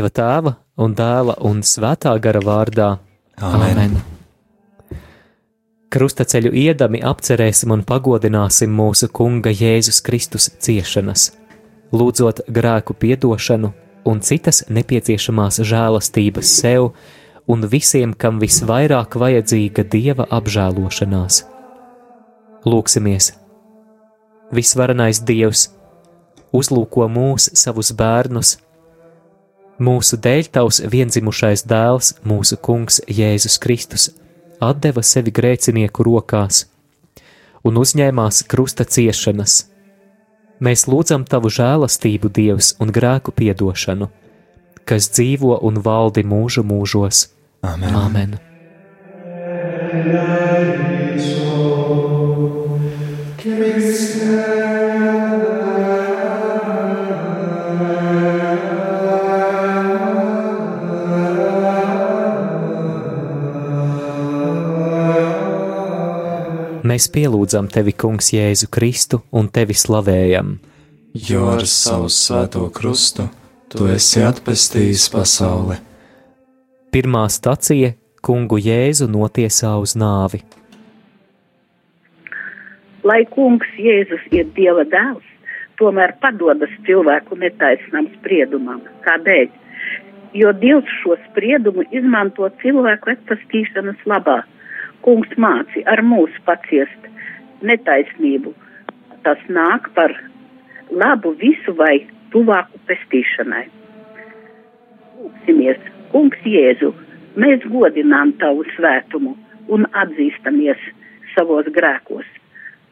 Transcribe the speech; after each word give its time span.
Dieva 0.00 0.08
tēva 0.16 0.50
un 0.80 0.94
dēla 0.96 1.34
un 1.44 1.58
svētā 1.60 2.14
gara 2.24 2.40
vārdā. 2.40 2.86
Āmen. 3.36 3.76
Āmen. 3.76 3.96
Krustaceļu 5.92 6.54
iedami 6.56 7.02
apcerēsim 7.04 7.74
un 7.74 7.82
pagodināsim 7.84 8.72
mūsu 8.72 9.10
Kunga 9.12 9.52
Jēzus 9.52 9.98
Kristus 10.00 10.46
ciešanas, 10.56 11.34
lūdzot 11.92 12.40
grēku 12.48 12.96
piedošanu 12.96 13.74
un 14.08 14.22
citas 14.24 14.62
nepieciešamās 14.72 15.60
žēlastības 15.68 16.54
sev 16.62 16.94
un 17.44 17.68
visiem, 17.68 18.16
kam 18.16 18.40
visvairāk 18.40 19.18
vajadzīga 19.20 19.84
Dieva 19.84 20.30
apžēlošanās. 20.32 21.42
Lūksimies! 22.64 23.34
Visvarenais 24.48 25.20
Dievs, 25.28 25.68
uzlūko 26.56 27.12
mūs 27.12 27.52
savus 27.52 27.92
bērnus, 27.92 28.56
mūsu 29.80 30.18
dēļ 30.20 30.50
tavs 30.54 30.80
vienzimušais 30.92 31.64
dēls, 31.68 32.14
mūsu 32.24 32.56
kungs 32.60 33.00
Jēzus 33.08 33.58
Kristus, 33.62 34.10
atdeva 34.60 35.02
sevi 35.02 35.32
grēcinieku 35.32 36.04
rokās 36.06 36.66
un 37.64 37.76
uzņēmās 37.80 38.44
krusta 38.48 38.84
ciešanas. 38.84 39.66
Mēs 40.60 40.86
lūdzam 40.88 41.24
tavu 41.28 41.48
žēlastību, 41.52 42.28
Dievs, 42.36 42.74
un 42.80 42.92
grēku 42.92 43.32
piedošanu, 43.36 44.10
kas 44.84 45.10
dzīvo 45.16 45.58
un 45.64 45.80
valdi 45.84 46.24
mūžu 46.26 46.64
mūžos. 46.66 47.28
Āmen. 47.64 47.96
Āmen! 48.04 48.30
Mēs 67.00 67.06
pielūdzam 67.14 67.64
tevi, 67.72 67.94
Kungs, 67.96 68.26
Jēzu 68.34 68.66
Kristu 68.68 69.22
un 69.32 69.46
tevi 69.48 69.72
slavējam. 69.72 70.50
Jo 71.16 71.46
ar 71.54 71.62
savu 71.64 72.10
svēto 72.12 72.66
krustu 72.76 73.24
tu 73.72 73.86
esi 73.88 74.20
atpestījis 74.20 75.06
pasauli. 75.14 75.78
Pirmā 76.92 77.22
stacija- 77.32 77.94
Kungu 78.26 78.58
Jēzu 78.60 79.08
notiesā 79.08 79.72
uz 79.80 79.96
nāvi. 79.96 80.42
lai 83.04 83.24
kungs 83.24 83.72
Jēzus 83.78 84.28
ir 84.30 84.44
Dieva 84.52 84.84
dēls, 84.84 85.24
tomēr 85.80 86.12
padodas 86.20 86.76
cilvēku 86.84 87.38
netaisnam 87.38 88.12
spriedumam. 88.18 88.82
Kādēļ? 89.08 89.48
Jo 90.34 90.52
Dievs 90.52 90.92
šo 91.00 91.16
spriedumu 91.30 91.82
izmanto 91.92 92.50
cilvēku 92.60 93.16
atpestīšanas 93.16 94.04
labā. 94.04 94.42
Kungs 95.04 95.32
māci 95.40 95.82
ar 95.88 96.02
mūsu 96.04 96.42
paciest 96.46 97.08
netaisnību. 97.64 98.52
Tas 99.24 99.40
nāk 99.48 99.88
par 99.96 100.14
labu 100.90 101.32
visu 101.40 101.74
vai 101.76 102.06
tuvāku 102.32 102.80
pestīšanai. 102.88 103.66
Lūksimies, 105.20 105.80
Kungs 106.12 106.42
Jēzu, 106.48 106.90
mēs 107.38 107.64
godinām 107.70 108.32
tavu 108.40 108.64
svētumu 108.74 109.36
un 109.70 109.86
atzīstamies 110.02 110.80
savos 111.34 111.68
grēkos. 111.76 112.26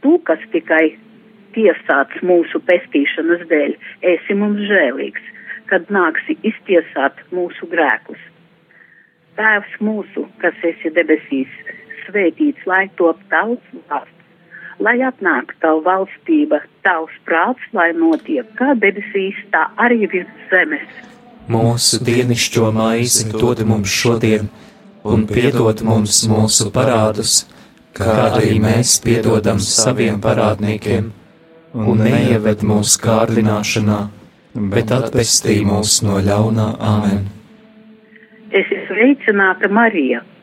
Tu, 0.04 0.14
kas 0.28 0.42
tikai 0.52 0.94
tiesāts 1.56 2.22
mūsu 2.22 2.60
pestīšanas 2.68 3.46
dēļ, 3.50 3.74
esi 4.12 4.36
mums 4.38 4.62
žēlīgs, 4.70 5.24
kad 5.70 5.88
nāksi 5.92 6.38
iztiesāt 6.46 7.18
mūsu 7.34 7.68
grēkus. 7.72 8.20
Tēvs 9.38 9.74
mūsu, 9.84 10.26
kas 10.42 10.56
esi 10.66 10.92
debesīs, 10.94 11.50
svētīts, 12.08 12.64
lai 12.66 12.88
top 12.96 13.20
tavs 13.32 13.76
vārds, 13.90 14.14
lai 14.82 14.98
atnāk 15.04 15.54
tavu 15.62 15.82
valstība, 15.86 16.62
tavs 16.86 17.14
prāts, 17.28 17.62
lai 17.72 17.90
notiek 17.96 18.48
kā 18.58 18.74
debesīs, 18.78 19.38
tā 19.52 19.68
arī 19.76 20.08
virs 20.10 20.48
zemes. 20.52 20.88
Mūsu 21.48 22.02
dienascho 22.04 22.72
maizi 22.76 23.30
dod 23.32 23.62
mums 23.64 23.92
šodien, 23.92 24.50
un 25.04 25.24
piedod 25.30 25.80
mums 25.86 26.20
mūsu 26.28 26.68
parādus, 26.74 27.46
kā 27.96 28.16
arī 28.28 28.58
mēs 28.62 28.98
piedodam 29.04 29.60
saviem 29.62 30.20
parādniekiem, 30.20 31.10
un 31.74 32.04
neieved 32.04 32.64
mūsu 32.68 33.00
kārdināšanā, 33.06 33.98
bet 34.74 34.92
atpestī 34.94 35.60
mūs 35.64 36.02
no 36.04 36.20
ļaunā 36.24 36.68
Āmen. 36.92 37.26
Es 38.48 38.64
esmu 38.64 38.86
sveicināta 38.88 39.68
Marija, 39.68 40.22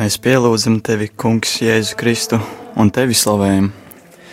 Mēs 0.00 0.16
pielūdzam 0.24 0.78
tevi, 0.80 1.10
Kungs, 1.12 1.58
Jēzu 1.60 1.94
Kristu, 2.00 2.38
un 2.80 2.88
tevi 2.90 3.14
slavējam. 3.14 3.66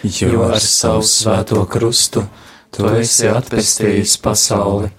Jo 0.07 0.45
ar 0.47 0.61
savu 0.63 1.03
svēto 1.03 1.65
krustu 1.69 2.23
tu 2.73 2.89
esi 2.99 3.29
atpestījis 3.31 4.17
pasauli. 4.23 4.91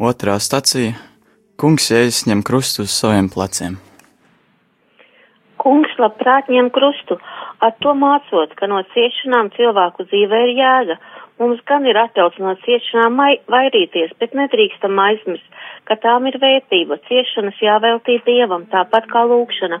Otrā 0.00 0.38
stacija- 0.40 0.94
Kungs 1.60 1.90
Jēzus 1.92 2.26
ņem 2.26 2.42
krustu 2.42 2.82
uz 2.82 2.90
saviem 2.90 3.28
pleciem. 3.28 3.78
Kungs 5.62 5.92
labprāt 5.98 6.48
ņem 6.50 6.70
krustu, 6.74 7.18
ar 7.60 7.74
to 7.84 7.92
mācot, 7.94 8.54
ka 8.58 8.66
no 8.66 8.80
ciešanām 8.94 9.50
cilvēku 9.56 10.06
dzīvē 10.10 10.40
ir 10.48 10.54
jēga. 10.58 10.96
Mums 11.38 11.60
gan 11.66 11.86
ir 11.86 11.96
atļauts 11.96 12.38
no 12.38 12.54
ciešanām 12.64 13.20
vairīties, 13.54 14.16
bet 14.18 14.34
nedrīkstam 14.34 14.98
aizmirst, 14.98 15.60
ka 15.84 15.96
tām 15.96 16.26
ir 16.26 16.38
vērtība. 16.42 16.98
Ciešanas 17.08 17.60
jāveltī 17.62 18.18
Dievam, 18.26 18.66
tāpat 18.74 19.06
kā 19.12 19.22
lūkšana, 19.30 19.78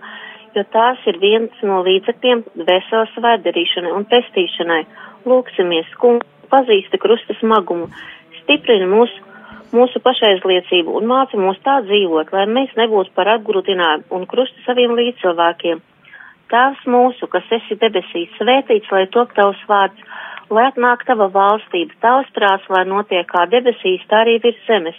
jo 0.54 0.64
tās 0.76 0.98
ir 1.06 1.18
viens 1.18 1.52
no 1.62 1.82
līdzekļiem 1.86 2.44
veselas 2.68 3.16
vērdarīšanai 3.26 3.92
un 3.96 4.06
pestīšanai. 4.12 4.82
Lūksimies, 5.26 5.90
kungs, 6.02 6.26
pazīsti 6.52 7.00
krusta 7.02 7.36
smagumu, 7.40 7.88
stiprini 8.42 8.88
mūsu, 8.90 9.24
mūsu 9.72 10.02
pašaizliecību 10.04 10.98
un 10.98 11.08
māci 11.10 11.40
mūs 11.40 11.60
tā 11.64 11.80
dzīvot, 11.86 12.32
lai 12.36 12.46
mēs 12.50 12.74
nebūtu 12.78 13.14
par 13.16 13.30
atgrūtinājumu 13.38 14.12
un 14.18 14.28
krustu 14.30 14.64
saviem 14.66 14.94
līdzcilvēkiem. 14.98 15.80
Tēvs 16.52 16.82
mūsu, 16.92 17.28
kas 17.32 17.46
esi 17.56 17.78
debesīs, 17.80 18.32
svētīts, 18.36 18.90
lai 18.92 19.06
top 19.14 19.32
tavs 19.36 19.60
vārds, 19.70 20.02
lai 20.52 20.66
atnāk 20.68 21.06
tava 21.08 21.30
valstība, 21.32 21.96
tavs 22.04 22.28
prāts, 22.36 22.68
lai 22.68 22.84
notiek 22.88 23.24
kā 23.30 23.46
debesīs, 23.48 24.04
tā 24.10 24.20
arī 24.26 24.36
virs 24.44 24.60
zemes. 24.68 24.98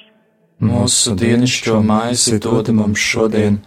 Mūsu 0.64 1.14
dienascho 1.20 1.82
maizi 1.86 2.40
dod 2.42 2.72
mums 2.74 3.02
šodien, 3.02 3.60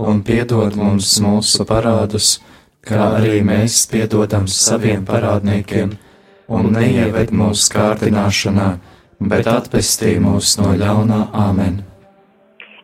un 0.00 0.22
piedod 0.24 0.76
mums 0.78 1.16
mūsu 1.20 1.66
parādus, 1.68 2.38
kā 2.84 3.10
arī 3.18 3.40
mēs 3.44 3.84
piedodam 3.90 4.46
saviem 4.48 5.04
parādniekiem, 5.08 5.96
un 6.48 6.72
neieved 6.74 7.32
mūsu 7.32 7.70
kārdināšanā, 7.74 8.68
bet 9.30 9.48
atpestī 9.48 10.16
mūs 10.20 10.56
no 10.60 10.74
ļaunā 10.78 11.20
Āmen. 11.46 11.80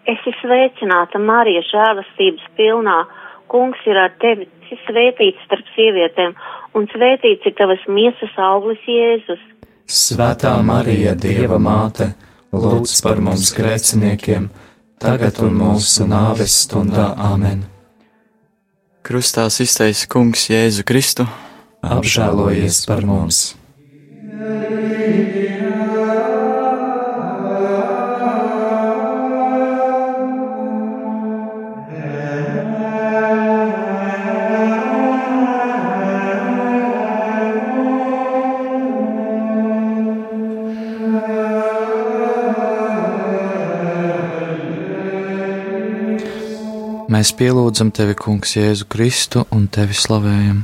Esi 0.09 0.33
sveicināta, 0.41 1.21
Marija, 1.21 1.63
žēlastības 1.69 2.47
pilnā. 2.59 3.03
Kungs 3.51 3.83
ir 3.87 3.99
ar 3.99 4.13
tevi, 4.23 4.47
esi 4.63 4.79
svētīts 4.87 5.43
starp 5.47 5.67
sievietēm, 5.75 6.35
un 6.79 6.87
svētīts 6.93 7.47
ir 7.47 7.57
tavas 7.59 7.83
miesas 7.91 8.37
auglis 8.39 8.83
Jēzus. 8.87 9.43
Svētā 9.91 10.55
Marija, 10.63 11.17
Dieva 11.19 11.59
māte, 11.59 12.13
lūdz 12.55 12.95
par 13.03 13.21
mums 13.23 13.51
grēciniekiem, 13.57 14.49
tagad 15.03 15.43
un 15.43 15.59
mūsu 15.59 16.07
nāves 16.07 16.55
stundā 16.65 17.11
Āmen. 17.19 17.67
Krustā 19.03 19.49
iztaisa 19.51 20.07
Kungs 20.11 20.47
Jēzu 20.53 20.87
Kristu, 20.87 21.27
apžēlojies 21.83 22.85
par 22.89 23.07
mums! 23.09 23.43
Mēs 47.11 47.35
pielūdzam 47.37 47.91
tevi, 47.93 48.15
Kungs, 48.17 48.55
Jēzu 48.57 48.87
Kristu 48.89 49.43
un 49.53 49.67
tevi 49.69 49.93
slavējam. 49.93 50.63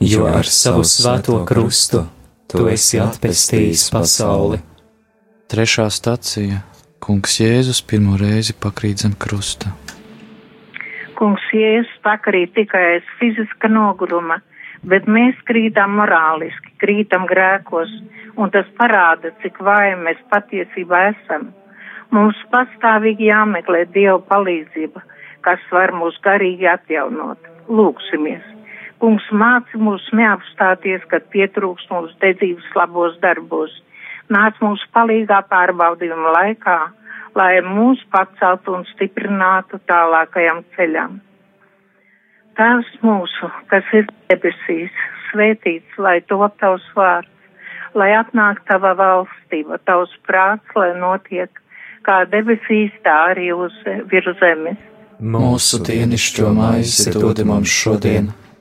Jo 0.00 0.24
ar 0.26 0.48
savu 0.48 0.82
svēto 0.88 1.36
krustu 1.48 2.02
tu 2.48 2.64
esi 2.72 2.98
atpestījis 3.02 3.82
pasauli. 3.92 4.58
Trešā 5.52 5.86
stacija- 5.92 6.62
Kungs 7.04 7.36
Jēzus 7.40 7.82
pirmo 7.90 8.16
reizi 8.20 8.56
pakrīt 8.64 9.04
zem 9.04 9.12
krusta. 9.24 9.72
Kungs 11.18 11.44
Jēzus 11.52 11.92
pakrīt 12.04 12.54
tikai 12.54 12.82
aiz 12.94 13.12
fiziska 13.20 13.68
noguruma, 13.68 14.40
bet 14.82 15.04
mēs 15.06 15.36
krītam 15.50 15.96
morāliski, 16.00 16.74
krītam 16.82 17.28
grēkos, 17.28 17.92
un 18.36 18.50
tas 18.50 18.66
parāda, 18.80 19.32
cik 19.42 19.58
vāji 19.58 19.96
mēs 20.06 20.20
patiesībā 20.32 21.14
esam. 21.14 21.52
Mums 22.10 22.36
pastāvīgi 22.52 23.30
jāmeklē 23.30 23.86
Dieva 23.92 24.18
palīdzība 24.32 25.02
kas 25.44 25.60
var 25.72 25.92
mūs 25.96 26.18
garīgi 26.24 26.68
atjaunot. 26.70 27.50
Lūksimies! 27.68 28.59
Kungs 29.00 29.26
māci 29.32 29.80
mūs 29.80 30.04
neapstāties, 30.12 31.04
kad 31.08 31.24
pietrūks 31.32 31.86
mūsu 31.88 32.12
dedzības 32.20 32.66
labos 32.76 33.16
darbos. 33.22 33.72
Nāc 34.30 34.58
mums 34.60 34.82
palīgā 34.94 35.40
pārbaudījuma 35.48 36.34
laikā, 36.36 36.76
lai 37.34 37.52
mūs 37.64 38.02
paceltu 38.12 38.76
un 38.76 38.84
stiprinātu 38.92 39.80
tālākajam 39.90 40.62
ceļam. 40.76 41.16
Tēvs 42.58 42.90
mūsu, 43.06 43.48
kas 43.72 43.88
ir 43.96 44.10
debesīs, 44.28 44.92
svētīts, 45.30 45.96
lai 45.98 46.18
top 46.28 46.58
tavs 46.60 46.84
vārds, 46.96 47.30
lai 47.94 48.10
atnāk 48.18 48.60
tava 48.68 48.92
valstība, 48.98 49.80
tavs 49.88 50.12
prāts, 50.28 50.76
lai 50.76 50.92
notiek 50.98 51.50
kā 52.06 52.22
debesīs, 52.30 52.92
tā 53.04 53.16
arī 53.32 53.50
uz 53.54 53.74
virs 54.12 54.36
zemes. 54.42 54.78
Mūsu 55.20 55.82
dienascho 55.84 56.52
maizi 56.56 57.12
dod 57.12 57.42
mums 57.44 57.68
šodien, 57.68 58.30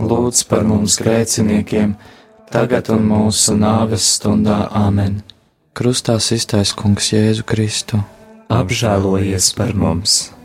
lūdz 0.00 0.42
par 0.48 0.64
mums 0.64 0.96
grēciniekiem, 1.00 1.94
tagad 2.52 2.90
un 2.94 3.06
mūsu 3.10 3.56
nāves 3.58 4.08
stundā 4.16 4.64
Āmen. 4.72 5.20
Krustā 5.76 6.18
iztaisa 6.18 6.76
Kungs 6.76 7.12
Jēzu 7.12 7.46
Kristu. 7.46 8.02
Apžēlojies 8.50 9.52
par 9.54 9.76
mums! 9.78 10.39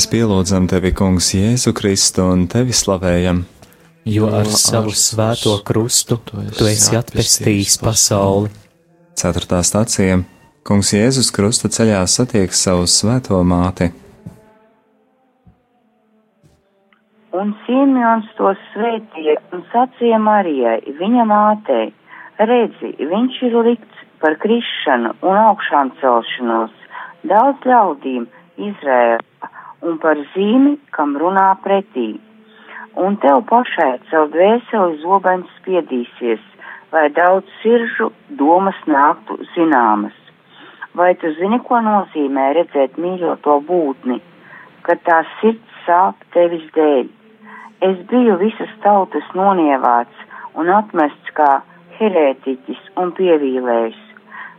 Mēs 0.00 0.06
pielūdzam 0.08 0.64
tevi, 0.64 0.94
Kungs, 0.96 1.26
Jēzu 1.36 1.74
Kristu 1.76 2.24
un 2.24 2.46
tevi 2.48 2.72
slavējam. 2.72 3.42
Jo 4.08 4.30
ar 4.32 4.48
savu 4.48 4.94
svēto 4.96 5.58
krustu 5.60 6.16
tu 6.24 6.68
esi 6.70 6.96
atpestījis 6.96 7.76
pasauli. 7.82 8.48
Ceturtā 9.12 9.60
stācija- 9.60 10.22
Kungs 10.66 10.94
Jēzus 10.96 11.28
krusta 11.36 11.68
ceļā 11.68 12.00
satiek 12.08 12.48
savu 12.62 12.88
svēto 12.88 13.42
māti. 13.44 13.92
Un 17.36 17.54
Simeons 17.66 18.32
to 18.40 18.56
svētīja 18.72 19.36
un 19.52 19.68
sacīja 19.68 20.16
Marijai, 20.16 20.80
viņa 20.96 21.28
mātei, 21.28 21.92
redzi, 22.38 22.96
viņš 23.04 23.42
ir 23.52 23.62
likts 23.68 24.04
par 24.18 24.40
krišanu 24.40 25.18
un 25.20 25.46
augšām 25.46 25.92
celšanos 26.00 26.72
daudz 27.20 27.68
ļaudīm 27.68 28.30
Izrēlā 28.56 29.20
un 29.86 29.98
par 30.02 30.18
zīmi, 30.34 30.76
kam 30.94 31.16
runā 31.20 31.48
pretī. 31.64 32.12
Un 33.00 33.16
tev 33.22 33.44
pašai 33.48 33.92
caur 34.10 34.28
dvēseli 34.34 34.98
zobens 35.02 35.50
spiedīsies, 35.60 36.42
lai 36.92 37.06
daudz 37.16 37.46
siržu 37.60 38.10
domas 38.40 38.78
nāktu 38.86 39.38
zināmas. 39.54 40.16
Vai 40.98 41.14
tu 41.14 41.30
zini, 41.38 41.60
ko 41.66 41.78
nozīmē 41.86 42.50
redzēt 42.58 42.98
mīļoto 42.98 43.60
būtni, 43.68 44.18
kad 44.82 45.02
tā 45.06 45.22
sirds 45.38 45.82
sāp 45.86 46.18
tevis 46.34 46.66
dēļ? 46.74 47.06
Es 47.86 47.96
biju 48.10 48.36
visas 48.42 48.72
tautas 48.84 49.28
nonievāts 49.38 50.26
un 50.58 50.68
atmests 50.74 51.32
kā 51.38 51.60
herētiķis 52.00 52.90
un 53.00 53.14
pievīlējs. 53.16 54.00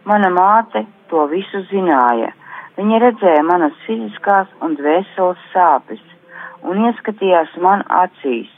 Mana 0.07 0.31
māte 0.33 0.85
to 1.11 1.27
visu 1.29 1.61
zināja 1.69 2.31
Viņa 2.81 2.97
redzēja 2.97 3.41
manas 3.45 3.75
fiziskās 3.85 4.47
un 4.65 4.71
dvēseles 4.73 5.41
sāpes 5.51 5.99
un 6.65 6.79
ieskatījās 6.87 7.51
man 7.61 7.83
acīs. 7.93 8.49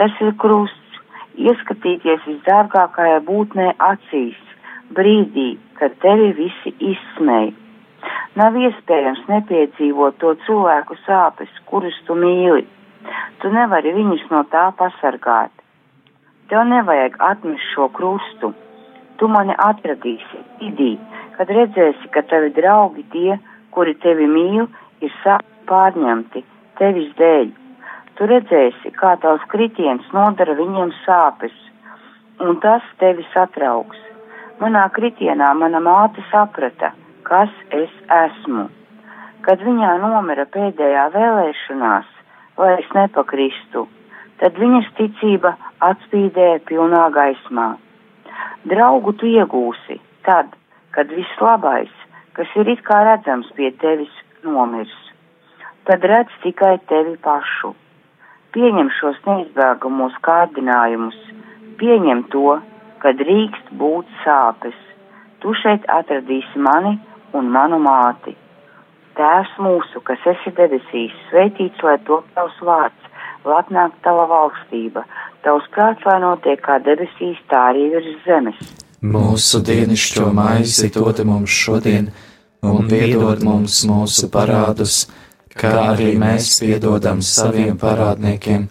Tas 0.00 0.14
ir 0.24 0.30
krusts, 0.40 1.00
ieskatīties 1.36 2.22
visdārgākajā 2.24 3.18
būtnē 3.26 3.66
acīs, 3.84 4.38
brīdī, 4.96 5.50
kad 5.76 5.98
tevi 6.00 6.30
visi 6.38 6.72
izsmēja. 6.92 7.52
Nav 8.40 8.56
iespējams 8.56 9.26
nepiedzīvot 9.28 10.16
to 10.24 10.32
cilvēku 10.46 10.96
sāpes, 11.04 11.52
kurus 11.68 12.00
tu 12.08 12.16
mīli. 12.16 12.64
Tu 13.44 13.52
nevari 13.52 13.92
viņus 13.92 14.24
no 14.32 14.40
tā 14.54 14.70
pasargāt. 14.80 15.52
Tev 16.48 16.64
nevajag 16.72 17.20
atmest 17.28 17.68
šo 17.74 17.90
krustu. 17.92 18.54
Tu 19.20 19.28
mani 19.28 19.52
atradīsi, 19.68 20.40
idī, 20.64 20.94
kad 21.36 21.52
redzēsi, 21.52 22.08
ka 22.14 22.24
tavi 22.32 22.54
draugi 22.56 23.04
tie, 23.12 23.36
kuri 23.74 23.94
tevi 24.02 24.26
mīl, 24.30 24.68
ir 25.00 25.12
pārņemti 25.70 26.44
tevis 26.80 27.10
dēļ. 27.18 27.50
Tu 28.18 28.28
redzēsi, 28.28 28.92
kā 29.00 29.14
tavs 29.22 29.44
kritiens 29.52 30.06
nodara 30.16 30.56
viņiem 30.58 30.92
sāpes, 31.04 31.54
un 32.40 32.58
tas 32.64 32.84
tevi 33.00 33.24
satrauks. 33.34 34.00
Manā 34.60 34.82
kritienā 34.92 35.54
mana 35.56 35.80
māte 35.80 36.24
saprata, 36.32 36.92
kas 37.24 37.52
es 37.76 37.92
esmu. 38.16 38.66
Kad 39.46 39.62
viņā 39.64 39.94
nomira 40.02 40.44
pēdējā 40.52 41.06
vēlēšanās, 41.14 42.10
lai 42.60 42.74
es 42.82 42.90
nepakristu, 42.96 43.86
tad 44.42 44.58
viņas 44.60 44.90
ticība 44.98 45.54
atspīdēja 45.88 46.60
pilnā 46.68 47.06
gaismā. 47.16 47.70
Draugu 48.68 49.16
tu 49.16 49.30
iegūsi 49.30 49.96
tad, 50.28 50.52
kad 50.92 51.08
viss 51.16 51.40
labais 51.40 51.99
kas 52.36 52.50
ir 52.60 52.68
it 52.72 52.82
kā 52.86 52.98
redzams 53.06 53.50
pie 53.56 53.70
tevis, 53.82 54.12
nomirs. 54.44 54.96
Tad 55.88 56.04
redz 56.12 56.34
tikai 56.42 56.76
tevi 56.90 57.16
pašu. 57.24 57.72
Pieņem 58.54 58.90
šos 58.98 59.18
neizbēgamos 59.26 60.16
kārdinājumus, 60.26 61.18
pieņem 61.80 62.24
to, 62.34 62.58
ka 63.02 63.12
drīkst 63.20 63.72
būt 63.80 64.10
sāpes. 64.24 64.76
Tu 65.40 65.54
šeit 65.62 65.86
atradīsi 65.88 66.60
mani 66.66 66.96
un 67.36 67.48
manu 67.54 67.78
māti. 67.82 68.34
Tēvs 69.18 69.54
mūsu, 69.64 70.02
kas 70.06 70.26
esi 70.34 70.52
debesīs, 70.58 71.16
svētīts 71.30 71.82
lai 71.86 71.96
top 72.08 72.28
tavs 72.36 72.58
vārds, 72.66 73.08
lai 73.44 73.56
atnāk 73.62 73.96
tava 74.04 74.26
valstība, 74.30 75.06
tavs 75.46 75.66
prāts 75.74 76.06
lai 76.06 76.20
notiek 76.22 76.62
kā 76.66 76.78
debesīs, 76.84 77.40
tā 77.50 77.70
arī 77.72 77.88
virs 77.94 78.14
zemes. 78.26 78.79
Mūsu 79.00 79.62
dienascho 79.64 80.26
maizi 80.36 80.90
dod 80.92 81.22
mums 81.24 81.48
šodien, 81.48 82.10
un 82.60 82.84
piedod 82.84 83.40
mums 83.40 83.78
mūsu 83.88 84.28
parādus, 84.28 85.06
kā 85.56 85.70
arī 85.94 86.10
mēs 86.20 86.58
piedodam 86.60 87.22
saviem 87.24 87.78
parādniekiem, 87.80 88.66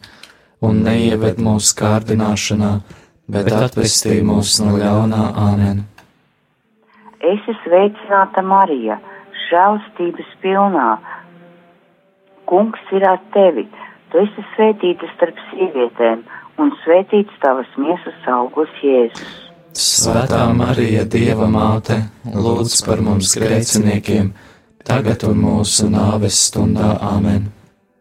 un 0.61 0.83
neieved 0.85 1.41
mūsu 1.41 1.73
kārdināšanā, 1.81 2.69
bet 3.25 3.49
atvestī 3.49 4.19
mūs 4.21 4.59
no 4.61 4.77
ļaunā 4.77 5.23
āmen. 5.47 5.81
Es 7.25 7.41
esmu 7.41 7.57
sveicināta 7.65 8.45
Marija, 8.45 9.01
žēlstības 9.49 10.31
pilnā. 10.45 10.89
Kungs 12.45 12.93
ir 12.93 13.09
ar 13.15 13.17
tevi, 13.33 13.65
tu 14.13 14.21
esi 14.21 14.45
svētīta 14.53 15.09
starp 15.17 15.41
sievietēm, 15.49 16.21
un 16.61 16.75
svētīts 16.85 17.41
tavas 17.41 17.77
miesas 17.81 18.33
augurs 18.37 18.77
Jēzus. 18.85 19.48
Svētā 19.77 20.41
Marija, 20.55 21.05
Dieva 21.05 21.47
māte, 21.51 22.01
lūdz 22.25 22.79
par 22.87 23.01
mums 23.05 23.35
grēciniekiem, 23.37 24.31
tagad 24.87 25.25
un 25.29 25.41
mūsu 25.43 25.89
nāves 25.93 26.39
stundā 26.49 26.95
Āmen. 27.11 27.49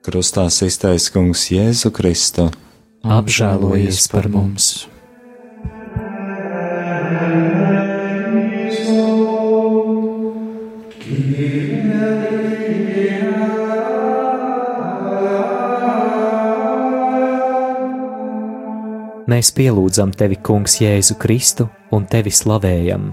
Krustā 0.04 0.46
iztaisa 0.48 1.12
kungs 1.12 1.48
Jēzu 1.52 1.92
Kristu. 1.92 2.48
Apžēlojies 3.04 4.08
par 4.12 4.30
mums! 4.32 4.88
Mēs 19.28 19.50
pielūdzam 19.52 20.14
tevi, 20.16 20.38
Kungs, 20.40 20.78
Jēzu 20.80 21.18
Kristu 21.20 21.66
un 21.92 22.06
tevi 22.08 22.30
slavējam. 22.32 23.10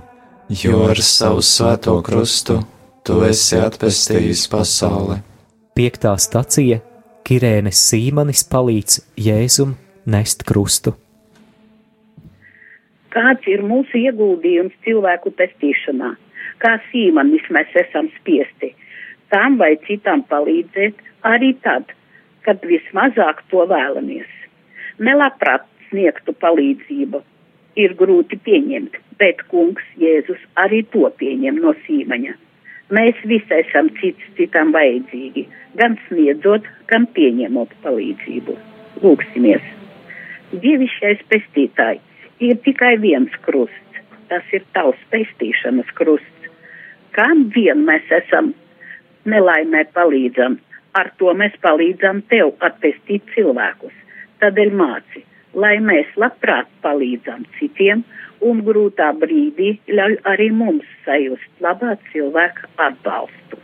Jo 0.47 0.85
ar 0.87 1.01
savu 1.03 1.41
svēto 1.43 1.97
krustu 2.05 2.61
tu 3.03 3.17
esi 3.27 3.59
atpestījis 3.59 4.45
pasauli. 4.51 5.17
Piektā 5.75 6.13
stacija- 6.15 6.79
Kirēnes 7.27 7.81
Sīmanis 7.89 8.45
palīdz 8.47 9.01
Jēzum 9.27 9.75
nest 10.05 10.45
krustu. 10.47 10.95
Kāds 13.11 13.43
ir 13.47 13.61
mūsu 13.63 13.99
ieguldījums 13.99 14.73
cilvēku 14.87 15.35
pestīšanā? 15.35 16.15
Kā 16.63 16.79
sīmanis 16.91 17.43
mēs 17.51 17.75
esam 17.75 18.07
spiesti 18.21 18.71
tam 19.35 19.57
vai 19.59 19.75
citam 19.87 20.23
palīdzēt 20.31 21.01
arī 21.27 21.53
tad, 21.65 21.91
kad 22.45 22.61
vismazāk 22.63 23.41
to 23.51 23.65
vēlamies. 23.67 24.29
Nelabprāt 24.99 25.65
sniegtu 25.95 26.35
palīdzību 26.43 27.21
ir 27.79 27.93
grūti 27.99 28.39
pieņemt, 28.43 28.97
bet 29.19 29.43
kungs 29.51 29.83
Jēzus 29.99 30.41
arī 30.59 30.83
to 30.91 31.07
pieņem 31.19 31.61
no 31.63 31.73
sīmaņa. 31.85 32.35
Mēs 32.95 33.19
visi 33.25 33.55
esam 33.55 33.89
cits 33.99 34.27
citam 34.37 34.71
vajadzīgi, 34.75 35.45
gan 35.79 35.97
sniedzot, 36.07 36.67
gan 36.91 37.07
pieņemot 37.15 37.71
palīdzību. 37.83 38.57
Lūksimies! 39.03 39.63
Dievišķais 40.53 41.23
pestītājs 41.31 42.43
ir 42.45 42.59
tikai 42.67 42.95
viens 43.01 43.33
krusts, 43.47 44.03
tas 44.29 44.45
ir 44.53 44.63
tavs 44.77 45.01
pestīšanas 45.11 45.89
krusts. 45.97 46.51
Kam 47.15 47.47
vien 47.55 47.83
mēs 47.87 48.11
esam 48.13 48.53
nelaimē 49.25 49.87
palīdzam, 49.95 50.59
ar 50.95 51.11
to 51.19 51.33
mēs 51.33 51.55
palīdzam 51.63 52.21
tev 52.31 52.53
atpestīt 52.67 53.25
cilvēkus. 53.33 53.95
Tādēļ 54.43 54.75
māci, 54.77 55.23
lai 55.55 55.77
mēs 55.83 56.11
labprāt 56.19 56.69
palīdzam 56.83 57.45
citiem 57.57 58.03
un 58.43 58.61
grūtā 58.67 59.11
brīdī 59.21 59.75
ļauj 59.87 60.17
arī 60.31 60.49
mums 60.51 60.87
sajust 61.05 61.63
labā 61.63 61.95
cilvēka 62.11 62.69
atbalstu. 62.87 63.61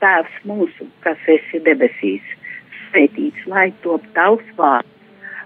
Tēvs 0.00 0.38
mūsu, 0.48 0.86
kas 1.04 1.20
esi 1.28 1.60
debesīs, 1.66 2.24
svētīts, 2.86 3.44
lai 3.46 3.68
top 3.84 4.06
tavs 4.16 4.46
vārds, 4.56 4.88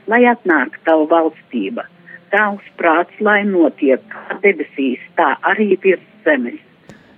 lai 0.07 0.23
atnāk 0.31 0.79
tava 0.87 1.09
valstība, 1.11 1.89
tavs 2.31 2.69
prāts, 2.79 3.19
lai 3.21 3.43
notiek 3.49 4.03
kā 4.13 4.39
debesīs, 4.45 5.03
tā 5.19 5.35
arī 5.51 5.75
virs 5.83 6.07
zemes. 6.27 6.63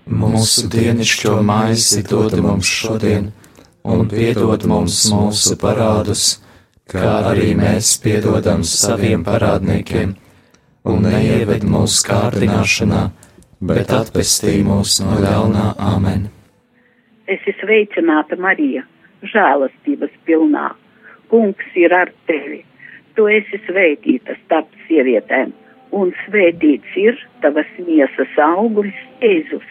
Mūsu 0.06 0.68
dienascho 0.70 1.40
maizi 1.42 2.04
dod 2.06 2.38
mums 2.40 2.70
šodien, 2.70 3.32
un 3.84 4.06
piedod 4.08 4.64
mums 4.70 5.02
mūsu 5.12 5.58
parādus, 5.60 6.36
kā 6.90 7.12
arī 7.32 7.50
mēs 7.58 7.96
piedodam 8.02 8.62
saviem 8.66 9.24
parādniekiem, 9.26 10.14
un 10.86 11.02
neieved 11.02 11.66
mūsu 11.66 12.04
kārdināšanā, 12.06 13.02
bet 13.66 13.90
atpestī 13.90 14.60
mūs 14.66 15.00
no 15.02 15.18
ļaunā 15.22 15.72
amen. 15.82 16.28
Es 17.26 17.42
esmu 17.42 17.58
sveicināta 17.64 18.38
Marija, 18.38 18.84
žēlastības 19.26 20.14
pilnā. 20.28 20.68
Kungs 21.26 21.74
ir 21.74 21.90
ar 21.90 22.12
tevi. 22.30 22.60
Tu 23.18 23.24
esi 23.34 23.58
svētīta 23.66 24.36
starp 24.44 24.70
sievietēm, 24.86 25.50
un 25.90 26.12
svētīts 26.22 26.94
ir 27.02 27.18
tavas 27.42 27.66
miesas 27.82 28.38
augurs 28.44 28.94
Jēzus. 29.24 29.66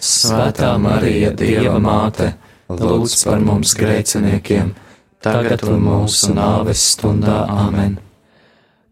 Svētā 0.00 0.74
Marija, 0.82 1.32
Dieva 1.32 1.78
māte, 1.80 2.34
lūdz 2.68 3.16
par 3.24 3.40
mums 3.46 3.72
grēciniekiem, 3.78 4.74
tagad 5.20 5.64
un 5.68 5.82
mūsu 5.84 6.32
nāves 6.32 6.80
stundā 6.94 7.42
Āmen. 7.52 7.98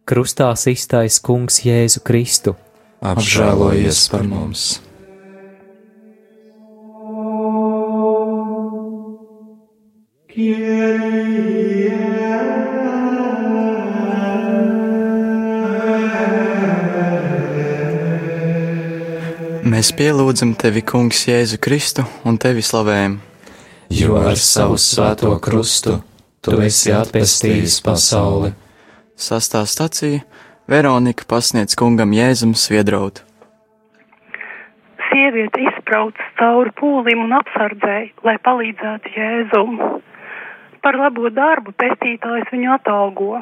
Krustā 0.08 0.50
iztais 0.68 1.18
Kungs 1.24 1.62
Jēzu 1.64 2.02
Kristu. 2.04 2.54
Apžēlojies 3.04 4.08
par 4.12 4.26
mums! 4.28 4.78
Mēs 19.68 19.92
pielūdzam 19.94 20.56
tevi, 20.58 20.82
Kungs, 20.82 21.24
Jēzu 21.28 21.60
Kristu 21.62 22.04
un 22.26 22.36
tevi 22.40 22.64
slavējam. 22.66 23.18
Jo 23.94 24.18
ar 24.20 24.36
savu 24.36 24.76
svēto 24.80 25.30
krustu 25.40 26.00
tu 26.42 26.58
esi 26.64 26.92
atpestījis 26.94 27.80
pasauli. 27.84 28.52
Sastā 29.18 29.64
stacija 29.66 30.22
Veronika 30.70 31.26
pasniedz 31.28 31.74
kungam 31.78 32.12
Jēzum 32.14 32.54
sviedrautu. 32.54 33.24
Sieviete 35.08 35.64
izbrauc 35.64 36.18
cauri 36.38 36.72
pūlim 36.78 37.24
un 37.24 37.34
apsardzēja, 37.38 38.12
lai 38.26 38.36
palīdzētu 38.44 39.14
Jēzum. 39.16 39.80
Par 40.84 40.98
labo 41.00 41.32
darbu 41.34 41.74
pestītājs 41.82 42.52
viņu 42.52 42.74
atalgo. 42.76 43.40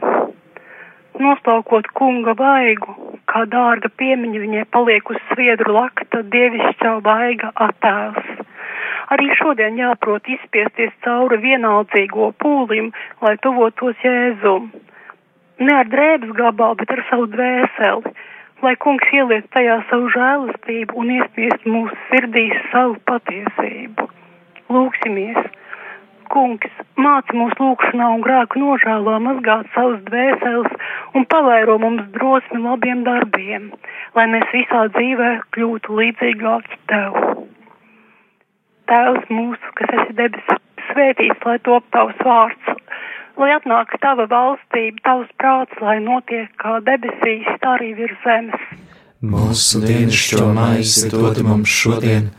Noslaukot 1.21 1.89
kunga 1.97 2.37
vaigu, 2.39 2.95
kā 3.31 3.45
dārga 3.51 3.91
piemiņa 4.01 4.43
viņai 4.43 4.65
paliek 4.73 5.11
uz 5.11 5.21
sviedru 5.33 5.77
lakta 5.77 6.23
dievišķā 6.33 6.93
vaiga 7.05 7.53
attēls. 7.69 8.26
Arī 9.15 9.29
šodien 9.39 9.77
jāprot 9.79 10.27
izspiesties 10.27 10.95
cauri 11.07 11.39
vienaldzīgo 11.43 12.33
pūlim, 12.43 12.91
lai 13.23 13.37
tuvotos 13.45 14.01
Jēzum. 14.03 14.73
Ne 15.63 15.77
ar 15.81 15.87
drēbes 15.93 16.33
gabalu, 16.37 16.81
bet 16.81 16.91
ar 16.97 17.05
savu 17.11 17.29
dvēseli, 17.31 18.11
lai 18.67 18.75
kungs 18.83 19.13
ieliek 19.15 19.47
tajā 19.55 19.79
savu 19.91 20.11
žēlastību 20.17 20.99
un 21.03 21.15
iespriest 21.21 21.69
mūsu 21.71 21.97
sirdīs 22.11 22.59
savu 22.73 22.99
patiesību. 23.11 24.11
Lūksimies! 24.75 25.39
Kungs, 26.27 26.73
māci 26.99 27.37
mūs 27.39 27.55
lūgšanā 27.63 28.09
un 28.17 28.25
grēku 28.27 28.59
nožēlā 28.59 29.21
mazgāt 29.23 29.69
savus 29.77 30.01
dvēseles 30.09 30.73
un 31.15 31.29
pavairo 31.31 31.79
mums 31.79 32.09
drosmi 32.17 32.59
labiem 32.65 33.05
darbiem, 33.07 33.71
lai 34.19 34.27
mēs 34.35 34.51
visā 34.51 34.89
dzīvē 34.99 35.31
kļūtu 35.55 36.01
līdzīgāki 36.01 36.81
Tev. 36.91 37.21
Tēvs 38.91 39.31
mūsu, 39.33 39.73
kas 39.79 39.95
esi 40.01 40.17
debesis, 40.19 40.61
svētīts, 40.91 41.47
lai 41.49 41.57
top 41.67 41.87
Tavs 41.95 42.21
vārds, 42.27 42.75
lai 43.41 43.53
atnāk 43.57 43.97
Tava 44.03 44.29
valstība, 44.31 45.03
Tavs 45.07 45.33
prāts, 45.41 45.81
lai 45.83 45.99
notiek 46.05 46.53
kā 46.63 46.79
debesīs, 46.87 47.49
tā 47.63 47.77
arī 47.79 47.95
virs 47.99 48.21
zemes. 48.27 48.69
Mūsu 49.27 49.81
dienascho 49.83 50.53
maizi 50.55 51.11
dod 51.11 51.41
mums 51.43 51.73
šodien, 51.73 52.31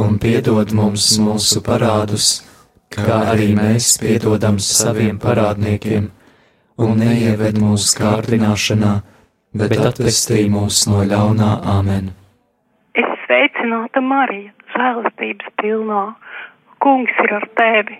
un 0.00 0.16
piedod 0.22 0.72
mums 0.76 1.12
mūsu 1.20 1.60
parādus 1.66 2.38
kā 2.92 3.18
arī 3.32 3.52
mēs 3.56 3.96
piedodam 4.00 4.58
saviem 4.62 5.18
parādniekiem, 5.22 6.08
un 6.82 6.98
neieved 7.00 7.60
mūsu 7.62 7.96
kārdināšanā, 8.00 8.92
bet 9.56 9.76
atvestī 9.90 10.44
mūs 10.52 10.84
no 10.90 11.04
ļaunā 11.08 11.52
amen. 11.76 12.12
Es 12.98 13.08
sveicināta 13.24 14.02
Marija, 14.04 14.52
žēlastības 14.76 15.52
pilnā. 15.62 16.02
Kungs 16.82 17.20
ir 17.24 17.34
ar 17.38 17.46
tevi. 17.58 17.98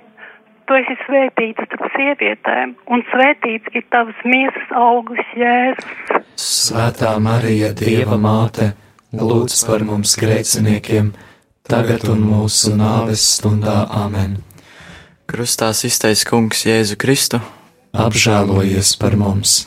Tu 0.67 0.77
esi 0.79 0.95
svētīta 1.03 1.67
starp 1.67 1.89
sievietēm, 1.97 2.77
un 2.95 3.03
svētīts 3.11 3.75
ir 3.77 3.85
tavas 3.91 4.21
miesas 4.25 4.71
auglis, 4.79 5.27
Jēzus. 5.37 6.23
Svētā 6.39 7.17
Marija, 7.23 7.73
Dieva 7.77 8.17
māte, 8.21 8.71
lūdz 9.13 9.59
par 9.69 9.83
mums 9.89 10.15
grēciniekiem, 10.23 11.11
tagad 11.69 12.07
un 12.13 12.23
mūsu 12.29 12.77
nāves 12.79 13.27
stundā 13.35 13.83
Āmen. 14.05 14.39
Krustā 15.29 15.73
iztais 15.75 16.23
kungs 16.29 16.65
Jēzu 16.69 16.97
Kristu, 17.01 17.43
apžēlojies 17.93 18.95
par 19.03 19.19
mums! 19.19 19.63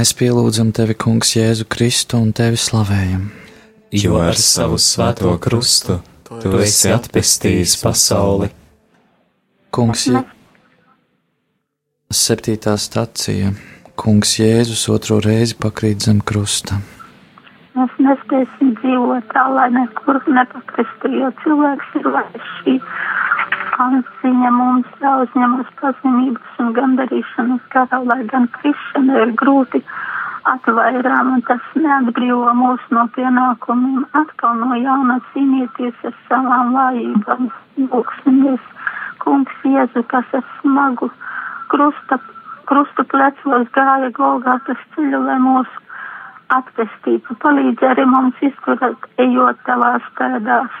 Mēs 0.00 0.14
pielūdzam 0.16 0.70
tevi, 0.72 0.94
Kungs, 0.96 1.34
Jēzu 1.36 1.66
Kristu 1.68 2.16
un 2.24 2.30
tevi 2.32 2.56
slavējam. 2.56 3.26
Jo 3.92 4.14
ar 4.16 4.38
savu 4.40 4.78
svēto 4.80 5.34
krustu 5.44 5.98
tu 6.24 6.52
esi 6.56 6.88
atpestījis 6.88 7.74
pasauli. 7.82 8.48
Kungs, 9.76 10.06
Je... 10.08 10.22
septītā 12.16 12.78
stacija. 12.80 13.52
Kungs 14.00 14.38
Jēzus 14.40 14.86
otro 14.94 15.20
reizi 15.20 15.58
pakrīt 15.60 16.08
zem 16.08 16.24
krusta. 16.24 16.80
Mēs 17.76 18.00
nespēsim 18.00 18.72
dzīvot 18.80 19.28
tā, 19.36 19.44
lai 19.52 19.68
nekur 19.76 20.22
nepakristu, 20.32 21.12
jo 21.12 21.28
cilvēks 21.44 22.00
ir 22.00 22.12
vairs 22.16 22.48
šī 22.62 22.80
Viņa 23.80 24.48
mums 24.52 24.88
jāuzņemas 25.00 25.68
pazemības 25.80 26.58
un 26.60 26.72
gandarīšanas 26.76 27.62
garā, 27.72 28.00
lai 28.04 28.18
gan 28.28 28.48
krišana 28.56 29.22
ir 29.22 29.32
grūti 29.40 29.80
atvairām, 30.50 31.30
un 31.36 31.44
tas 31.48 31.64
neatbrīvo 31.76 32.52
mūs 32.58 32.84
no 32.92 33.06
pienākumiem. 33.14 34.04
Atkal 34.20 34.60
no 34.60 34.76
jauna 34.76 35.16
cīnīties 35.30 36.04
ar 36.10 36.18
savām 36.28 36.74
vājībām. 36.76 37.48
Lūksimies, 37.86 38.68
kungs 39.24 39.64
Jēzu, 39.64 40.04
kas 40.12 40.28
ar 40.36 40.44
smagu 40.58 41.08
krusta, 41.72 42.20
krustu 42.68 43.06
plecos 43.14 43.72
gāja 43.78 44.12
Golgātas 44.20 44.84
ceļu, 44.92 45.24
lai 45.24 45.38
mūs 45.40 45.72
atpestītu. 46.52 47.40
Palīdzi 47.40 47.92
arī 47.94 48.04
mums 48.12 48.44
izturēt, 48.44 49.08
ejot 49.24 49.64
tavās 49.64 50.12
pēdās. 50.20 50.80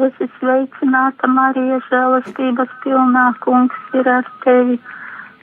Tu 0.00 0.06
esi 0.06 0.26
sveicināta, 0.38 1.28
Marija, 1.28 1.76
žēlastības 1.90 2.70
pilnā 2.80 3.24
kungs 3.44 3.96
ir 3.98 4.06
ar 4.08 4.28
tevi. 4.40 4.78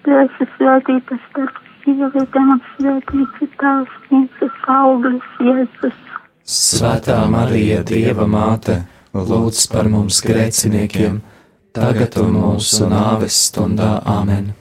Tu 0.01 0.15
esi 0.17 0.47
svētīta 0.55 1.17
starp 1.27 1.59
sievietēm 1.83 2.55
un 2.55 2.63
svētīts 2.71 3.43
ir 3.45 3.51
tavs 3.61 3.99
miesas 4.09 4.55
auglis, 4.73 5.27
Jēzus. 5.45 5.99
Svētā 6.41 7.19
Marija, 7.29 7.83
Dieva 7.85 8.25
māte, 8.25 8.79
lūdz 9.13 9.67
par 9.75 9.91
mums 9.93 10.23
grēciniekiem, 10.25 11.21
tagad 11.77 12.17
un 12.23 12.33
mūsu 12.39 12.89
nāves 12.89 13.37
stundā 13.51 13.91
Āmen. 14.09 14.55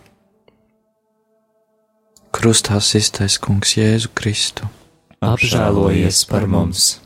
Krustā 2.37 2.85
iztais 3.01 3.41
kungs 3.41 3.79
Jēzu 3.81 4.13
Kristu. 4.13 4.69
Apžēlojies 5.25 6.27
par 6.29 6.45
mums! 6.53 6.99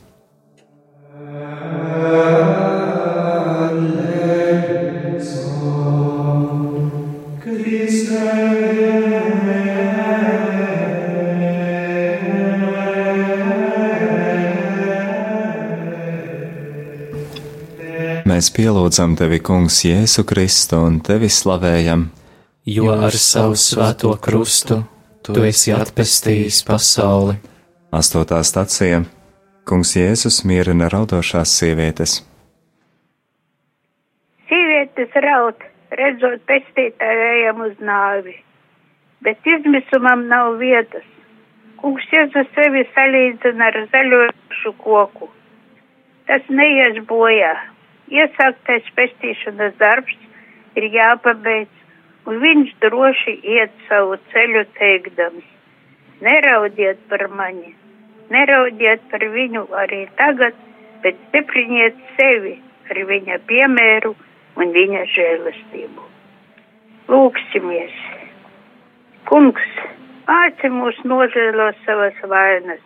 Mēs 18.40 18.54
pielūdzam 18.56 19.18
tevi, 19.20 19.36
Kungs, 19.44 19.82
Jēzu 19.84 20.22
Kristu 20.24 20.78
un 20.80 20.94
tevi 21.04 21.28
slavējam, 21.28 22.06
jo 22.72 22.86
ar 22.88 23.12
savu 23.20 23.52
svēto 23.60 24.14
krustu 24.24 24.78
tu 25.26 25.42
esi 25.44 25.74
atpestījis 25.76 26.62
pasauli. 26.64 27.34
Astotā 27.92 28.38
stacija 28.48 29.02
Kungs 29.68 29.92
Jēzus 29.98 30.38
mierina 30.48 30.88
raudošās 30.88 31.52
sievietes. 31.52 32.14
Sievietes 34.48 35.18
raud, 35.26 35.60
redzot 36.00 36.40
pestītāju 36.48 37.26
ejam 37.34 37.60
uz 37.66 37.74
nāvi, 37.90 38.38
bet 39.20 39.50
izmisumam 39.56 40.22
nav 40.30 40.56
vietas. 40.62 41.04
Kungs 41.84 42.08
Jēzus 42.14 42.48
sevi 42.56 42.86
salīdzina 42.94 43.68
ar 43.68 43.78
zaļošu 43.92 44.74
koku. 44.80 45.28
Tas 46.24 46.48
neies 46.48 47.02
bojā, 47.12 47.52
iesāktais 48.10 48.86
pestīšanas 48.96 49.76
darbs 49.80 50.16
ir 50.78 50.86
jāpabeidz, 50.94 51.72
un 52.26 52.40
viņš 52.42 52.72
droši 52.84 53.36
iet 53.56 53.74
savu 53.88 54.18
ceļu 54.32 54.64
teikdams: 54.78 55.46
Neraudiet 56.20 57.00
par 57.08 57.26
mani, 57.32 57.74
neraudiet 58.30 59.06
par 59.10 59.24
viņu 59.36 59.66
arī 59.82 60.02
tagad, 60.18 60.58
bet 61.02 61.16
stipriniet 61.28 61.96
sevi 62.18 62.58
ar 62.90 63.02
viņa 63.12 63.38
piemēru 63.48 64.14
un 64.60 64.74
viņa 64.76 65.06
žēlastību. 65.14 66.08
Lūksimies! 67.10 67.94
Kungs, 69.30 69.70
māci 70.28 70.70
mūs 70.74 70.98
nožēlo 71.06 71.70
savas 71.84 72.18
vainas, 72.32 72.82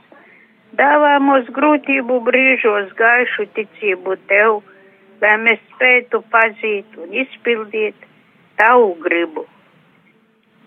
dāvā 0.78 1.16
mūs 1.24 1.50
grūtību 1.56 2.20
brīžos 2.28 2.92
gaišu 2.98 3.48
ticību 3.56 4.16
tev 4.30 4.62
lai 5.24 5.36
mēs 5.40 5.62
spētu 5.72 6.20
pazīt 6.32 6.98
un 7.00 7.14
izpildīt 7.24 7.96
tavu 8.60 8.92
gribu. 9.04 9.46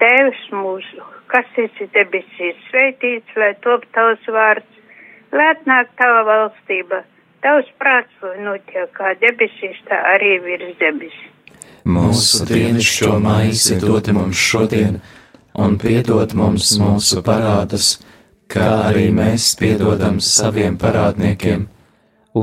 Tēvs 0.02 0.42
mūsu, 0.54 1.04
kas 1.32 1.48
esi 1.62 1.88
debesīs, 1.94 2.58
sveitīts, 2.70 3.38
lai 3.38 3.54
top 3.66 3.86
tavs 3.98 4.26
vārds, 4.34 4.82
lai 5.34 5.52
atnāk 5.54 5.94
tava 6.02 6.24
valstība, 6.28 7.04
tavs 7.46 7.70
prāts, 7.82 8.14
lai 8.26 8.38
notiek 8.46 8.92
kā 8.98 9.14
debesīs, 9.22 9.80
tā 9.90 10.02
arī 10.16 10.38
virs 10.46 10.76
debes. 10.82 11.16
Mūsu 11.88 12.46
dienascho 12.50 13.16
maizi 13.24 13.80
dod 13.82 14.12
mums 14.14 14.38
šodien, 14.50 15.00
un 15.58 15.80
piedod 15.82 16.36
mums 16.38 16.76
mūsu 16.82 17.24
parādus, 17.26 17.96
kā 18.52 18.68
arī 18.90 19.08
mēs 19.16 19.54
piedodam 19.60 20.20
saviem 20.24 20.78
parādniekiem 20.82 21.66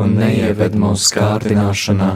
un 0.00 0.18
neieved 0.18 0.76
mūsu 0.78 1.14
kārdināšanā, 1.16 2.10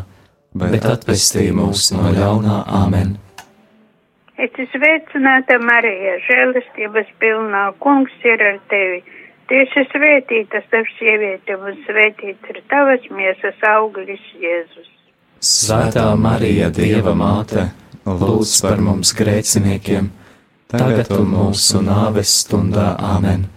bet 0.59 0.87
atpestī 0.89 1.49
mūs 1.55 1.91
no 1.95 2.11
ļaunā 2.15 2.63
āmen. 2.83 3.17
Es 4.39 4.53
esmu 4.55 4.69
sveicināta 4.71 5.57
Marija, 5.59 6.13
žēlastības 6.29 7.09
pilnā, 7.19 7.63
kungs 7.83 8.15
ir 8.23 8.43
ar 8.51 8.61
tevi. 8.71 9.01
Tu 9.49 9.57
esi 9.65 9.83
svētīta 9.91 10.61
starp 10.67 10.93
sievietēm 10.99 11.65
un 11.71 11.81
svētīts 11.87 12.53
ir 12.53 12.61
tavas 12.71 13.09
miesas 13.11 13.59
auglis 13.67 14.23
Jēzus. 14.39 14.87
Svētā 15.43 16.07
Marija, 16.21 16.71
Dieva 16.71 17.17
māte, 17.19 17.67
lūdz 18.07 18.55
par 18.63 18.79
mums 18.85 19.11
grēciniekiem, 19.19 20.11
tagad 20.71 21.11
un 21.19 21.29
mūsu 21.33 21.83
nāves 21.83 22.39
stundā 22.45 22.93
āmen. 23.17 23.49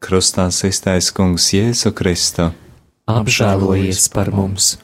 Krustā 0.00 0.48
iztais 0.48 1.12
kungs 1.12 1.52
Jēzu 1.52 1.92
Kristu 1.92 2.48
apžēlojies 3.18 4.08
par 4.14 4.30
mums! 4.34 4.76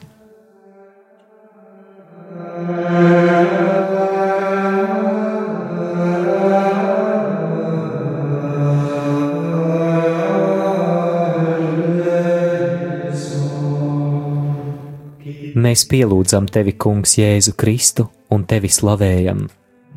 Mēs 15.57 15.83
pielūdzam 15.89 16.45
tevi, 16.53 16.75
Kungs, 16.79 17.17
Jēzu 17.17 17.55
Kristu 17.57 18.05
un 18.31 18.45
tevi 18.47 18.69
slavējam. 18.71 19.47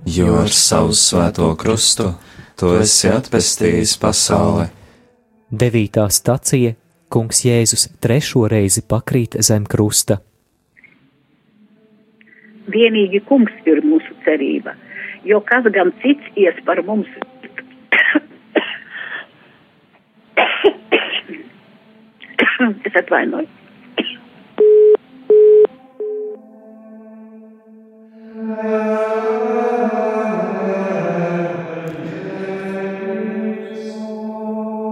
Jo 0.09 0.40
ar 0.40 0.53
savu 0.55 0.95
svēto 0.97 1.51
krustu 1.61 2.09
tu 2.59 2.73
esi 2.81 3.11
atpestījis 3.12 3.95
pasauli. 4.01 4.66
Devītā 5.51 6.07
stacija 6.12 6.75
Kungs 7.11 7.40
Jēzus 7.42 7.88
trešo 7.99 8.46
reizi 8.46 8.87
pakrīt 8.87 9.35
zem 9.42 9.66
krusta. 9.66 10.23
Vienīgi 12.70 13.18
kungs 13.27 13.51
ir 13.66 13.83
mūsu 13.83 14.14
cerība, 14.23 14.79
jo 15.27 15.42
kas 15.49 15.66
gan 15.75 15.90
cits 16.05 16.23
ies 16.38 16.55
par 16.68 16.79
mums. 16.87 17.11
es 22.87 22.94
atvainoju. 23.03 23.60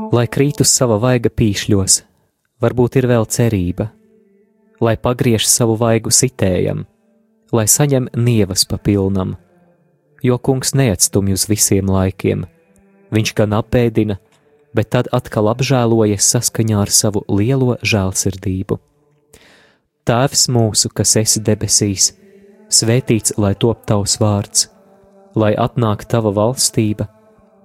Lai 0.08 0.24
krīt 0.24 0.62
uz 0.64 0.70
sava 0.72 0.96
vaiga 1.02 1.28
pīšļos, 1.28 1.98
varbūt 2.64 2.96
ir 2.96 3.06
vēl 3.10 3.26
cerība, 3.28 3.90
lai 4.80 4.94
pagriež 4.96 5.44
savu 5.44 5.74
vaigu 5.76 6.08
sitējam, 6.14 6.86
lai 7.52 7.66
saņem 7.68 8.06
nievas 8.16 8.64
pa 8.70 8.78
pilnam, 8.80 9.34
jo 10.24 10.38
kungs 10.40 10.72
neatstumj 10.72 11.34
uz 11.34 11.44
visiem 11.50 11.92
laikiem, 11.92 12.46
viņš 13.12 13.34
gan 13.36 13.58
apēdina, 13.58 14.16
bet 14.72 14.88
tad 14.96 15.12
atkal 15.12 15.50
apžēlojas 15.52 16.30
saskaņā 16.32 16.80
ar 16.86 16.94
savu 16.94 17.26
lielo 17.28 17.76
žēlsirdību. 17.84 18.80
Tēvs 20.08 20.48
mūsu, 20.48 20.88
kas 20.88 21.18
esi 21.20 21.44
debesīs, 21.44 22.14
svētīts 22.72 23.36
lai 23.36 23.52
top 23.60 23.84
tavs 23.84 24.16
vārds, 24.24 24.70
lai 25.36 25.52
atnāk 25.52 26.08
tava 26.08 26.32
valstība, 26.32 27.10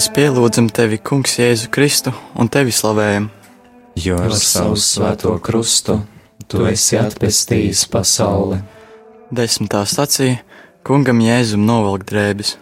Mēs 0.00 0.06
pielūdzam 0.16 0.70
tevi, 0.72 0.96
Kungs, 0.96 1.34
Jēzu 1.36 1.66
Kristu 1.76 2.10
un 2.40 2.48
tevi 2.48 2.72
slavējam. 2.72 3.26
Jo 4.00 4.16
ar 4.24 4.32
savu 4.32 4.78
svēto 4.80 5.34
krustu 5.44 5.98
tu 6.48 6.62
esi 6.70 6.96
atpestījis 6.96 7.82
pasauli. 7.92 8.62
Desmitā 9.28 9.82
stacija 9.84 10.38
Kungam 10.88 11.20
Jēzum 11.20 11.68
novelk 11.68 12.08
drēbes. 12.08 12.54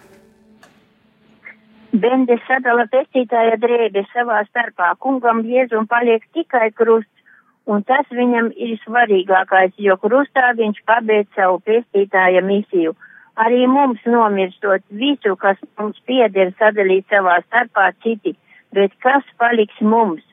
Bende 1.95 2.41
sadala 2.49 2.89
pestītāja 2.91 3.55
drēbes 3.63 4.11
savā 4.17 4.43
starpā. 4.51 4.97
Kungam 4.99 5.47
Jēzum 5.47 5.87
paliek 5.87 6.27
tikai 6.35 6.73
krusts, 6.75 7.23
un 7.71 7.87
tas 7.87 8.11
viņam 8.11 8.51
ir 8.51 8.81
svarīgākais, 8.83 9.79
jo 9.79 9.95
krustā 10.03 10.57
viņš 10.59 10.83
pabeidz 10.91 11.31
savu 11.39 11.63
pestītāja 11.71 12.43
misiju. 12.43 12.99
Arī 13.39 13.69
mums 13.71 14.03
nomirstot 14.03 14.83
visu, 15.01 15.37
kas 15.39 15.59
mums 15.79 15.99
pieder 16.11 16.51
sadalīt 16.59 17.07
savā 17.13 17.37
starpā 17.45 17.93
citi, 18.03 18.35
bet 18.75 18.97
kas 19.05 19.23
paliks 19.39 19.79
mums? 19.81 20.25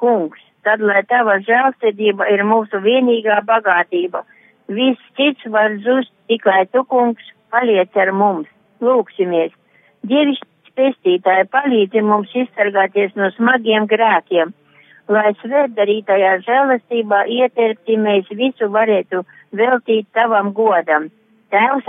Kungs, 0.00 0.42
tad 0.64 0.84
lai 0.84 1.00
tava 1.08 1.38
žēlsirdība 1.46 2.28
ir 2.34 2.44
mūsu 2.44 2.82
vienīgā 2.84 3.40
bagātība. 3.48 4.26
Viss 4.68 5.08
cits 5.16 5.48
var 5.56 5.78
zust, 5.86 6.12
tikai 6.28 6.66
tu, 6.72 6.84
kungs, 6.84 7.32
paliec 7.50 7.96
ar 7.96 8.12
mums. 8.12 8.48
Lūksimies! 8.84 9.56
Dievišķis 10.08 10.76
pestītāji 10.76 11.48
palīdzi 11.52 12.04
mums 12.04 12.30
izsargāties 12.44 13.16
no 13.16 13.32
smagiem 13.34 13.88
grēkiem, 13.88 14.52
lai 15.08 15.32
svētdarītajā 15.40 16.36
žēlastībā 16.44 17.24
ieterpti 17.40 17.98
mēs 18.04 18.30
visu 18.36 18.68
varētu 18.76 19.24
veltīt 19.56 20.08
tavam 20.16 20.52
godam. 20.56 21.10
Tēvs, 21.50 21.88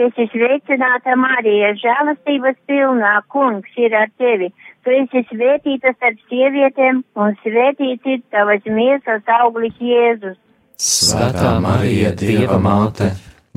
Es 0.00 0.14
esmu 0.16 0.30
sveicināta 0.32 1.12
Marija, 1.20 1.74
žēlastības 1.76 2.56
pilnā, 2.64 3.18
kungs 3.28 3.74
ir 3.76 3.92
ar 3.92 4.08
tevi. 4.16 4.46
Tu 4.80 4.94
esi 4.96 5.20
svētīta 5.28 5.92
starp 5.92 6.22
sievietēm, 6.30 7.02
un 7.20 7.34
svētīts 7.42 8.08
ir 8.08 8.22
tavas 8.32 8.64
miesas 8.64 9.28
auglis 9.36 9.76
Jēzus. 9.76 10.38
Svētā 10.80 11.58
Marija, 11.60 12.14
Dieva 12.16 12.56
māte, 12.64 13.10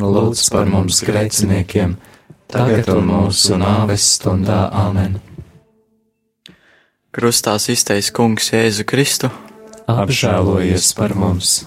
lūdz 0.04 0.42
par 0.52 0.68
mums 0.68 1.00
grēciniekiem, 1.08 1.96
tagad 2.52 2.92
un 2.92 3.08
mūsu 3.08 3.56
nāves 3.62 4.10
stundā 4.18 4.66
Āmen. 4.84 5.22
Krustā 7.16 7.56
iztais 7.72 8.12
Kungs 8.12 8.52
Jēzu 8.52 8.84
Kristu. 8.90 9.32
Apžēlojies 9.88 10.92
par 11.00 11.16
mums! 11.16 11.62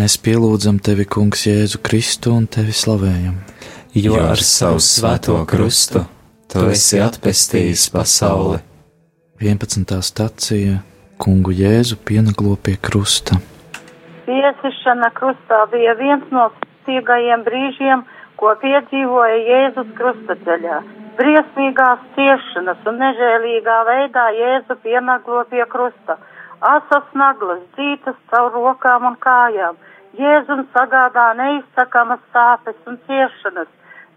Mēs 0.00 0.14
pielūdzam 0.24 0.78
tevi, 0.80 1.04
Kungs, 1.04 1.42
Jēzu 1.44 1.76
Kristu 1.84 2.30
un 2.32 2.46
tevi 2.48 2.72
slavējam. 2.72 3.34
Jo 3.92 4.14
ar 4.22 4.40
savu 4.40 4.78
svēto 4.80 5.34
krustu 5.50 6.00
tu 6.48 6.62
esi 6.72 7.02
atpestījis 7.04 7.82
pasauli. 7.92 8.62
11. 9.44 9.98
stacija 10.06 10.78
Kungu 11.20 11.52
Jēzu 11.52 11.98
pienaglo 12.08 12.54
pie 12.56 12.78
krusta. 12.80 13.36
Piesišana 14.24 15.10
krustā 15.18 15.58
bija 15.74 15.92
viens 16.00 16.32
no 16.32 16.46
stīgajiem 16.62 17.44
brīžiem, 17.50 18.06
ko 18.40 18.54
piedzīvoja 18.64 19.36
Jēzus 19.50 19.92
krustaceļā. 20.00 20.80
Briesmīgās 21.20 22.08
ciešanas 22.16 22.88
un 22.88 23.02
nežēlīgā 23.04 23.76
veidā 23.90 24.26
Jēzu 24.38 24.80
pienaglo 24.80 25.44
pie 25.52 25.68
krusta. 25.76 26.16
Asas 26.72 27.12
naglas 27.12 27.60
dzītas 27.76 28.16
caur 28.32 28.52
rokām 28.56 29.12
un 29.12 29.20
kājām. 29.20 29.76
Jēzum 30.18 30.64
sagādā 30.74 31.30
neizsakamas 31.38 32.22
sāpes 32.34 32.78
un 32.90 32.98
ciešanas. 33.06 33.68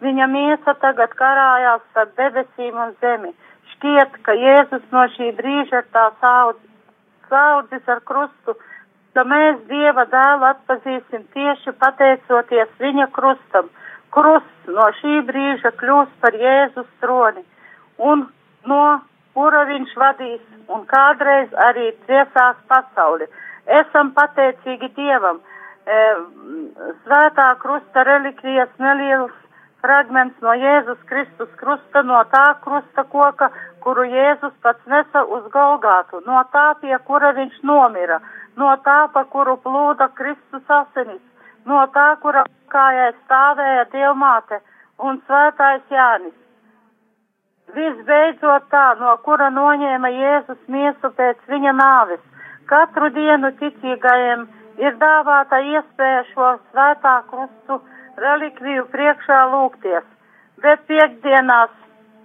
Viņa 0.01 0.27
miesa 0.27 0.73
tagad 0.81 1.13
karājās 1.19 1.83
starp 1.91 2.15
debesīm 2.17 2.79
un 2.85 2.95
zemi. 3.01 3.31
Šķiet, 3.75 4.17
ka 4.25 4.33
Jēzus 4.33 4.83
no 4.91 5.05
šī 5.15 5.29
brīža 5.37 5.83
ir 5.83 5.87
tā 5.93 6.09
saudzis 7.29 7.87
ar 7.93 8.01
krustu, 8.09 8.57
ka 9.13 9.23
mēs 9.29 9.61
Dieva 9.69 10.05
dēlu 10.09 10.49
atpazīsim 10.49 11.23
tieši 11.37 11.75
pateicoties 11.79 12.73
viņa 12.81 13.07
krustam. 13.13 13.69
Krusts 14.13 14.73
no 14.75 14.89
šī 14.99 15.21
brīža 15.29 15.73
kļūs 15.77 16.11
par 16.21 16.35
Jēzus 16.41 16.89
troni, 17.01 17.45
un 17.97 18.27
no 18.65 18.83
kura 19.33 19.63
viņš 19.69 19.95
vadīs, 19.97 20.43
un 20.73 20.85
kādreiz 20.89 21.53
arī 21.69 21.91
dziesās 22.05 22.59
pasauli. 22.69 23.29
Esam 23.81 24.11
pateicīgi 24.17 24.91
Dievam. 24.97 25.41
E, 25.83 26.01
svētā 27.03 27.47
krusta 27.59 28.03
relikvijas 28.07 28.69
neliels 28.79 29.33
fragments 29.83 30.39
no 30.41 30.53
Jēzus 30.55 31.01
Kristus 31.09 31.49
krusta, 31.59 32.03
no 32.07 32.21
tā 32.31 32.45
krusta 32.63 33.03
koka, 33.11 33.49
kuru 33.83 34.05
Jēzus 34.07 34.53
pats 34.63 34.85
nesa 34.87 35.25
uz 35.37 35.43
Golgātu, 35.51 36.21
no 36.27 36.39
tā, 36.55 36.69
pie 36.79 36.95
kura 37.09 37.33
viņš 37.35 37.59
nomira, 37.67 38.21
no 38.55 38.71
tā, 38.85 38.99
pa 39.11 39.25
kuru 39.35 39.57
plūda 39.65 40.07
Kristus 40.15 40.71
asinis, 40.77 41.19
no 41.67 41.83
tā, 41.97 42.13
kura 42.23 42.45
kājai 42.71 43.11
stāvēja 43.25 43.83
Dievmāte 43.91 44.61
un 45.03 45.19
svētais 45.27 45.83
Jānis. 45.91 46.39
Visbeidzot 47.75 48.71
tā, 48.71 48.87
no 49.03 49.17
kura 49.27 49.51
noņēma 49.51 50.15
Jēzus 50.15 50.63
miesu 50.71 51.11
pēc 51.19 51.43
viņa 51.51 51.75
nāves. 51.75 52.23
Katru 52.71 53.09
dienu 53.11 53.51
ticīgajiem 53.59 54.47
ir 54.81 54.95
dāvāta 55.01 55.59
iespēja 55.61 56.23
šo 56.31 56.49
svētā 56.71 57.15
krustu 57.29 57.79
relikviju 58.21 58.85
priekšā 58.93 59.39
lūgties, 59.53 60.05
bet 60.63 60.85
piekdienās 60.89 61.73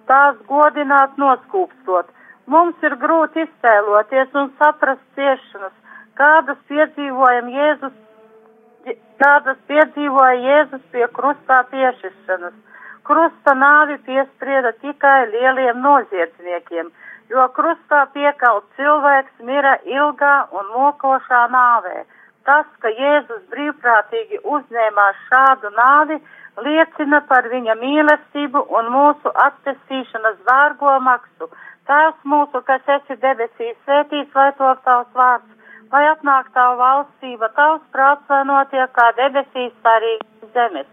tās 0.08 0.36
godināt 0.48 1.16
noskūpstot. 1.20 2.08
Mums 2.48 2.84
ir 2.88 2.96
grūti 2.96 3.44
iztēloties 3.44 4.36
un 4.40 4.52
saprast 4.60 5.04
ciešanas, 5.16 5.74
kādas 6.16 6.60
piedzīvojam 6.70 7.50
Jēzus, 7.52 7.96
kādas 9.20 9.58
piedzīvoja 9.68 10.38
Jēzus 10.46 10.86
pie 10.94 11.04
krustā 11.18 11.60
piešķiršanas. 11.72 12.56
Krusta 13.08 13.54
nāvi 13.56 13.96
piesprieda 14.04 14.72
tikai 14.80 15.28
lieliem 15.32 15.80
noziedzniekiem, 15.84 16.88
jo 17.32 17.44
krustā 17.56 18.02
piekalt 18.16 18.64
cilvēks 18.76 19.44
mira 19.48 19.76
ilgā 19.84 20.34
un 20.56 20.72
mokošā 20.74 21.44
nāvē 21.52 22.04
Tas, 22.48 22.68
ka 22.80 22.88
Jēzus 22.88 23.42
brīvprātīgi 23.52 24.38
uzņēmās 24.56 25.16
šādu 25.28 25.68
nāvi, 25.76 26.16
liecina 26.64 27.18
par 27.28 27.44
viņa 27.52 27.74
mīlestību 27.76 28.62
un 28.78 28.88
mūsu 28.94 29.32
attestīšanas 29.46 30.38
dārgo 30.46 30.94
maksu. 31.04 31.50
Tēvs 31.88 32.24
mūsu, 32.32 32.62
kas 32.68 32.88
esi 32.94 33.16
debesīs, 33.20 33.76
svētīts 33.84 34.32
lai 34.38 34.48
top 34.56 34.80
tavs 34.88 35.12
vārds, 35.20 35.50
lai 35.92 36.02
atnāk 36.14 36.48
tavu 36.56 36.80
valstība, 36.80 37.50
tavs 37.58 37.84
prāts, 37.92 38.24
lai 38.32 38.40
notiek 38.48 38.96
kā 38.96 39.10
debesīs, 39.20 39.76
tā 39.84 39.98
arī 40.00 40.14
zemes. 40.56 40.88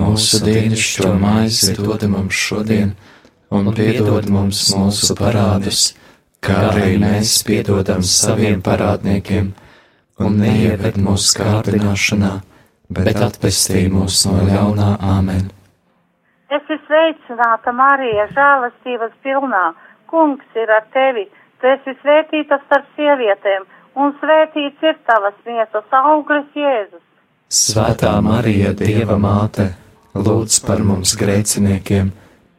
Mūsu 0.00 0.40
dienascho 0.48 1.12
maizi 1.20 1.76
dod 1.76 2.08
mums 2.08 2.40
šodien, 2.46 2.96
un 3.52 3.68
piedod 3.76 4.32
mums 4.32 4.64
mūsu 4.72 5.12
parādus, 5.20 5.92
kā 6.40 6.56
arī 6.72 6.96
mēs 7.04 7.36
piedodam 7.44 8.00
saviem 8.00 8.64
parādniekiem 8.64 9.52
un 10.22 10.38
neieved 10.40 10.96
mūsu 11.00 11.36
kārdināšanā, 11.40 12.32
bet 12.96 13.20
atpestī 13.20 13.86
mūs 13.92 14.22
no 14.28 14.40
ļaunā 14.48 14.96
āmen. 15.16 15.48
Es 16.46 16.62
esmu 16.62 16.78
sveicināta, 16.86 17.72
Marija, 17.74 18.28
žēlastības 18.36 19.16
pilnā. 19.24 19.64
Kungs 20.06 20.54
ir 20.54 20.70
ar 20.70 20.84
tevi, 20.94 21.26
tu 21.60 21.66
esi 21.66 21.96
svētīta 22.02 22.60
starp 22.66 22.86
sievietēm, 22.94 23.66
un 23.98 24.14
svētīts 24.20 24.86
ir 24.86 24.94
tavas 25.08 25.34
miesas 25.48 25.98
auglis 26.00 26.46
Jēzus. 26.54 27.02
Svētā 27.50 28.14
Marija, 28.22 28.72
Dieva 28.78 29.18
māte, 29.18 29.72
lūdz 30.14 30.60
par 30.66 30.84
mums 30.86 31.16
grēciniekiem, 31.18 32.12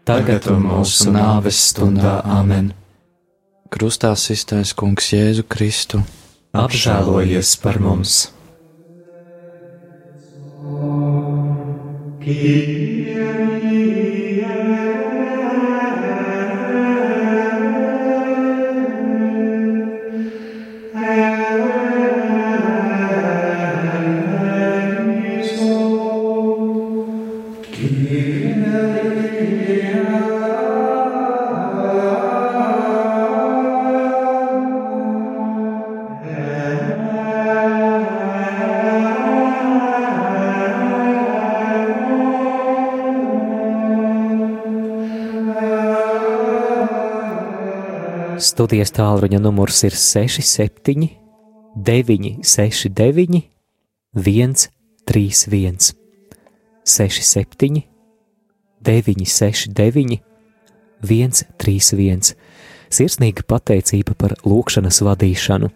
tagad 0.07 0.51
un 0.51 0.67
mūsu 0.67 1.15
nāves 1.15 1.63
stundā 1.71 2.19
āmen. 2.37 2.73
Krustā 3.71 4.13
iztaisa 4.15 4.75
Kungs 4.75 5.11
Jēzu 5.15 5.47
Kristu 5.47 6.03
apžēlojies 6.53 7.55
par 7.63 7.79
mums! 7.83 8.31
Studijas 48.57 48.89
tālruņa 48.89 49.37
numurs 49.37 49.83
ir 49.85 49.93
67, 49.93 51.11
969, 51.77 53.43
131, 54.17 55.91
67, 56.81 57.83
969, 58.81 60.17
131. 61.05 62.33
Sirsnīga 62.89 63.45
pateicība 63.45 64.17
par 64.17 64.33
lūkšanas 64.41 65.05
vadīšanu. 65.05 65.69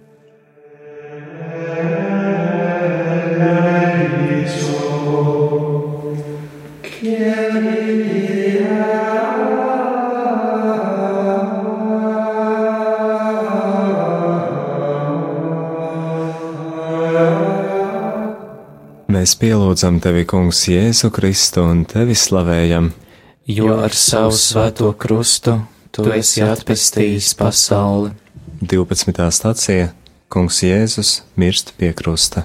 Mēs 19.32 19.38
pielūdzam 19.40 20.02
tevi, 20.04 20.26
Kungs, 20.28 20.66
Jēzu 20.68 21.08
Kristu 21.16 21.62
un 21.64 21.86
tevi 21.88 22.12
slavējam, 22.20 22.90
jo 23.48 23.78
ar 23.80 23.94
savu 23.96 24.34
svēto 24.36 24.90
krustu 25.00 25.54
tu 25.96 26.04
esi 26.12 26.44
atpestījis 26.44 27.30
pasauli. 27.40 28.12
12. 28.60 29.30
stācija 29.38 29.86
Kungs 30.28 30.60
Jēzus 30.68 31.14
mirst 31.40 31.72
pie 31.80 31.94
krusta. 31.96 32.44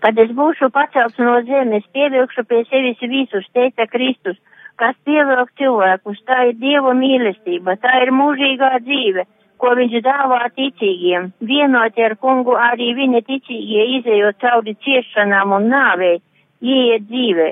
Kad 0.00 0.24
es 0.24 0.32
būšu 0.40 0.72
pacelts 0.72 1.20
no 1.20 1.36
zemes, 1.44 1.84
pievilkšu 1.92 2.48
pie 2.48 2.64
sevis 2.72 3.04
visus, 3.12 3.44
teica 3.52 3.84
Kristus, 3.92 4.40
kas 4.80 4.96
pievilk 5.04 5.52
cilvēkus, 5.60 6.24
tā 6.24 6.46
ir 6.48 6.56
Dieva 6.64 6.96
mīlestība, 6.96 7.76
tā 7.84 8.00
ir 8.06 8.16
mūžīgā 8.24 8.78
dzīve 8.88 9.28
ko 9.60 9.72
viņš 9.78 10.00
dāvā 10.04 10.42
ticīgiem. 10.56 11.30
Vienoti 11.50 12.04
ar 12.04 12.16
kungu 12.20 12.56
arī 12.60 12.92
viņa 12.98 13.22
ticīgie 13.26 13.86
izējot 13.98 14.40
cauri 14.42 14.76
ciešanām 14.84 15.54
un 15.58 15.70
nāvei, 15.72 16.18
ieiet 16.62 17.08
dzīvē. 17.10 17.48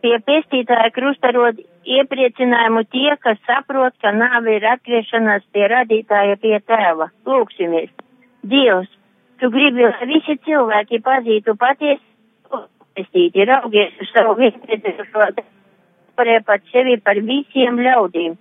Pie 0.00 0.14
pestītāja 0.24 0.92
krustarod 0.96 1.60
iepriecinājumu 1.84 2.84
tie, 2.92 3.10
kas 3.20 3.40
saprot, 3.48 3.96
ka 4.00 4.12
nāve 4.16 4.56
ir 4.56 4.66
atgriešanās 4.74 5.44
pie 5.52 5.66
radītāja 5.72 6.38
pie 6.40 6.56
tēva. 6.68 7.10
Lūksimies! 7.28 7.90
Dievs, 8.50 8.88
tu 9.40 9.50
gribi, 9.52 9.84
lai 9.84 10.08
visi 10.08 10.38
cilvēki 10.46 11.02
pazītu 11.04 11.56
patiesu 11.60 12.64
pestīti, 12.96 13.44
raugies 13.48 13.96
uz 14.00 14.12
savu 14.14 14.36
vienpēdējušo, 14.40 15.26
pat 16.20 16.64
sevi 16.72 16.96
par 17.04 17.20
visiem 17.24 17.78
ļaudīm 17.80 18.36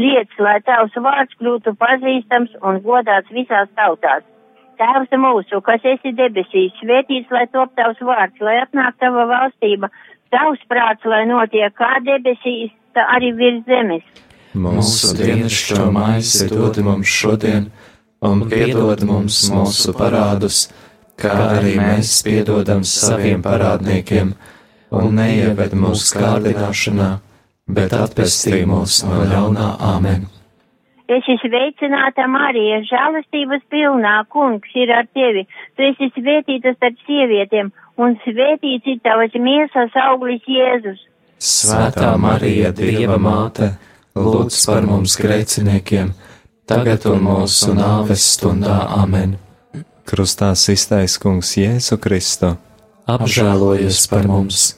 liec, 0.00 0.30
lai 0.38 0.58
tavs 0.66 0.94
vārds 0.96 1.36
kļūtu 1.40 1.74
pazīstams 1.80 2.54
un 2.62 2.80
godāts 2.84 3.32
visās 3.34 3.68
tautās. 3.76 4.24
Tēvs 4.80 5.12
mūsu, 5.20 5.60
kas 5.62 5.84
esi 5.84 6.14
debesīs, 6.16 6.72
svētīts, 6.80 7.30
lai 7.30 7.46
top 7.52 7.74
tavs 7.78 8.00
vārds, 8.00 8.40
lai 8.40 8.56
atnāk 8.64 8.96
tava 8.98 9.26
valstība, 9.30 9.92
tavs 10.32 10.62
prāts, 10.70 11.04
lai 11.04 11.24
notiek 11.28 11.74
kā 11.76 11.98
debesīs, 12.06 12.72
tā 12.96 13.04
arī 13.16 13.32
virs 13.36 13.62
zemes. 13.68 14.06
Mūsu 14.52 15.14
dienascho 15.16 15.86
maizi 15.92 16.48
dod 16.50 16.80
mums 16.84 17.08
šodien, 17.08 17.68
un 18.24 18.42
piedod 18.48 19.04
mums 19.08 19.44
mūsu 19.52 19.94
parādus, 19.96 20.66
kā 21.20 21.32
arī 21.52 21.76
mēs 21.78 22.18
piedodam 22.26 22.82
saviem 22.84 23.44
parādniekiem, 23.44 24.34
un 24.92 25.14
neieved 25.16 25.76
mūsu 25.78 26.18
kārdināšanā, 26.18 27.10
bet 27.76 27.96
atpestī 27.96 28.62
mūs 28.68 29.02
no 29.08 29.24
ļaunā 29.28 29.68
Āmen. 29.92 30.28
Es 31.12 31.26
esmu 31.28 31.50
sveicināta 31.50 32.24
Marija, 32.30 32.78
žēlastības 32.88 33.64
pilnā, 33.72 34.14
kungs 34.32 34.72
ir 34.78 34.92
ar 34.94 35.08
tevi. 35.12 35.44
Tu 35.76 35.88
esi 35.90 36.08
svētīta 36.14 36.72
starp 36.76 37.00
sievietēm, 37.08 37.72
un 38.00 38.16
svētīts 38.22 38.88
ir 38.94 39.00
tavas 39.04 39.34
miesas 39.36 39.96
auglis 40.06 40.46
Jēzus. 40.48 41.02
Svētā 41.42 42.14
Marija, 42.22 42.70
Dieva 42.72 43.18
māte, 43.20 43.72
lūdz 44.16 44.60
par 44.70 44.86
mums 44.88 45.18
grēciniekiem, 45.20 46.12
tagad 46.70 47.08
un 47.10 47.24
mūsu 47.26 47.74
nāves 47.76 48.28
stundā 48.36 48.78
Āmen. 49.02 49.36
Krustā 50.08 50.52
iztais 50.54 51.18
kungs 51.20 51.56
Jēzu 51.58 51.98
Kristu. 52.00 52.54
Apžēlojies 53.10 54.06
par 54.08 54.30
mums! 54.30 54.70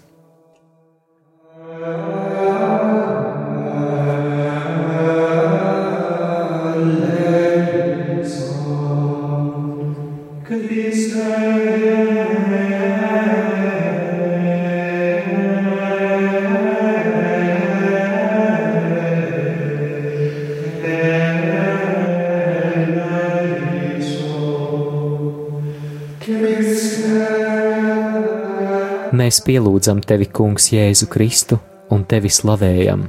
Mēs 29.24 29.38
pielūdzam 29.40 30.02
tevi, 30.04 30.26
Kungs, 30.36 30.66
Jēzu 30.74 31.06
Kristu 31.08 31.56
un 31.94 32.02
tevi 32.04 32.28
slavējam. 32.28 33.06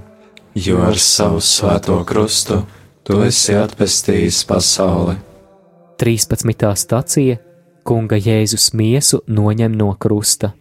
Jo 0.56 0.86
ar 0.88 0.96
savu 1.02 1.42
svēto 1.44 1.98
krustu 2.08 2.62
tu 3.04 3.18
esi 3.26 3.58
atpestījis 3.60 4.38
pasauli. 4.48 5.18
13. 6.00 6.70
stācija 6.84 7.36
Kunga 7.84 8.16
Jēzus 8.16 8.70
miesu 8.80 9.20
noņem 9.28 9.76
no 9.76 9.90
krusta. 10.00 10.54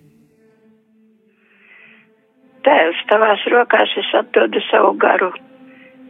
Tēvs, 2.66 3.06
tavās 3.14 3.46
rokās 3.54 3.94
es 4.02 4.10
atdodu 4.24 4.66
savu 4.72 4.92
garu. 5.06 5.30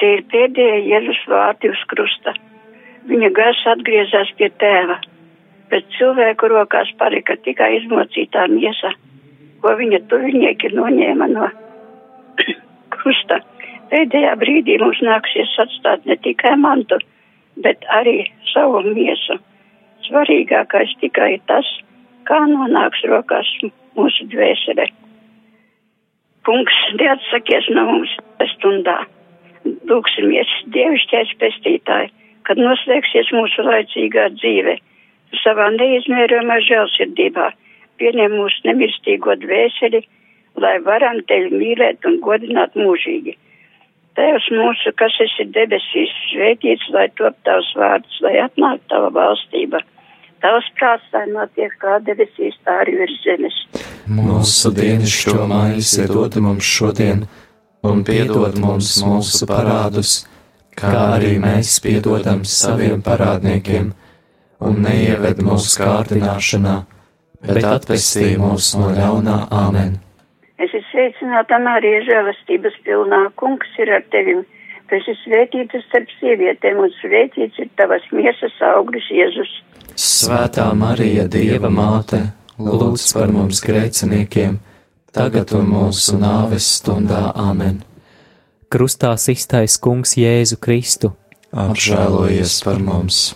Tie 0.01 0.17
ir 0.23 0.27
pēdējie 0.33 0.83
Jēzus 0.89 1.25
vārti 1.37 1.75
uz 1.75 1.87
krusta. 1.93 2.39
Viņa 3.13 3.35
gars 3.37 3.65
atgriezās 3.77 4.33
pie 4.41 4.49
tēva, 4.57 5.03
bet 5.69 5.97
cilvēku 5.99 6.55
rokās 6.57 6.97
palika 6.97 7.37
tikai 7.45 7.75
izmocītā 7.83 8.49
miesa, 8.49 8.97
ko 9.65 9.73
viņa 9.81 10.03
tuvinieki 10.13 10.75
noņēma 10.77 11.31
no 11.33 11.49
krusta. 12.93 13.41
Pēdējā 13.89 14.35
brīdī 14.41 14.77
mums 14.83 15.01
nāksies 15.05 15.55
atstāt 15.63 16.05
ne 16.09 16.19
tikai 16.21 16.53
mantu, 16.61 16.99
bet 17.65 17.85
arī 17.97 18.27
savu 18.53 18.83
miesu. 18.85 19.39
Svarīgākais 20.05 20.93
tikai 21.01 21.39
tas, 21.49 21.69
kā 22.29 22.43
nonāks 22.51 23.01
rokās 23.09 23.49
mūsu 23.97 24.29
dvēsele. 24.35 24.91
Kungs, 26.45 26.77
neatsakies 27.01 27.71
no 27.73 27.87
mums 27.89 28.13
stundā. 28.57 28.99
Lūksimies, 29.89 30.51
dievišķais 30.77 31.31
pestītāji, 31.41 32.11
kad 32.45 32.61
noslēgsies 32.61 33.33
mūsu 33.33 33.65
laicīgā 33.65 34.29
dzīve. 34.37 34.77
Savā 35.41 35.71
neizmērojamā 35.73 36.61
žēlsirdībā 36.69 37.49
pieņem 38.01 38.37
mūsu 38.39 38.69
nemirstīgo 38.69 39.37
dvēseli, 39.43 40.03
lai 40.61 40.77
varam 40.87 41.21
tevi 41.29 41.51
mīlēt 41.55 42.07
un 42.09 42.21
godināt 42.25 42.77
mūžīgi. 42.79 43.37
Tēvs 44.15 44.47
mūsu, 44.55 44.93
kas 44.95 45.17
esi 45.25 45.49
debesīs, 45.51 46.13
svētīts, 46.31 46.87
lai 46.95 47.09
top 47.19 47.35
tavs 47.47 47.73
vārds, 47.79 48.21
lai 48.23 48.37
atnāk 48.45 48.85
tava 48.93 49.11
valstība. 49.15 49.81
Tavs 50.45 50.69
prāts, 50.79 51.09
lai 51.17 51.25
notiek 51.33 51.73
kā 51.83 51.97
debesīs, 52.07 52.55
tā 52.63 52.77
arī 52.85 52.99
virs 53.01 53.17
zemes. 53.25 53.57
Mūsu 54.07 54.71
dienascho 54.77 55.49
maizi 55.51 56.07
dod 56.07 56.39
mums 56.45 56.69
šodien, 56.77 57.25
un 57.83 58.05
piedod 58.07 58.55
mums 58.63 58.93
mūsu 59.03 59.49
parādus, 59.51 60.21
kā 60.79 60.93
arī 61.17 61.35
mēs 61.43 61.81
piedodam 61.83 62.45
saviem 62.47 63.03
parādniekiem, 63.03 63.91
un 64.65 64.83
neieved 64.85 65.43
mūsu 65.43 65.81
kārdināšanā, 65.83 66.77
bet 67.47 67.69
atpestī 67.69 68.35
mūs 68.41 68.73
no 68.79 68.91
ļaunā 68.95 69.39
Āmen. 69.53 69.99
Es 70.59 70.71
esmu 70.71 70.85
sveicināta 70.95 71.59
Marija 71.59 72.03
žēlastības 72.07 72.77
pilnā, 72.87 73.31
kungs 73.41 73.71
ir 73.83 73.91
ar 73.97 74.05
tevim. 74.13 74.45
Tu 74.89 74.99
esi 74.99 75.15
svētīta 75.23 75.81
starp 75.89 76.11
sievietēm, 76.21 76.79
un 76.85 76.93
svētīts 77.01 77.59
ir 77.59 77.71
tavas 77.79 78.05
miesas 78.13 78.55
auglis 78.75 79.07
Jēzus. 79.11 79.51
Svētā 79.97 80.69
Marija, 80.77 81.27
Dieva 81.31 81.71
māte, 81.73 82.21
lūdz 82.59 83.09
par 83.17 83.33
mums 83.33 83.63
grēciniekiem, 83.65 84.59
tagad 85.15 85.55
un 85.57 85.67
mūsu 85.73 86.19
nāves 86.21 86.69
stundā 86.79 87.33
Āmen. 87.33 87.81
Krustā 88.71 89.15
iztais 89.17 89.79
kungs 89.79 90.17
Jēzu 90.19 90.61
Kristu. 90.61 91.15
Apžēlojies 91.55 92.61
par 92.67 92.81
mums! 92.83 93.35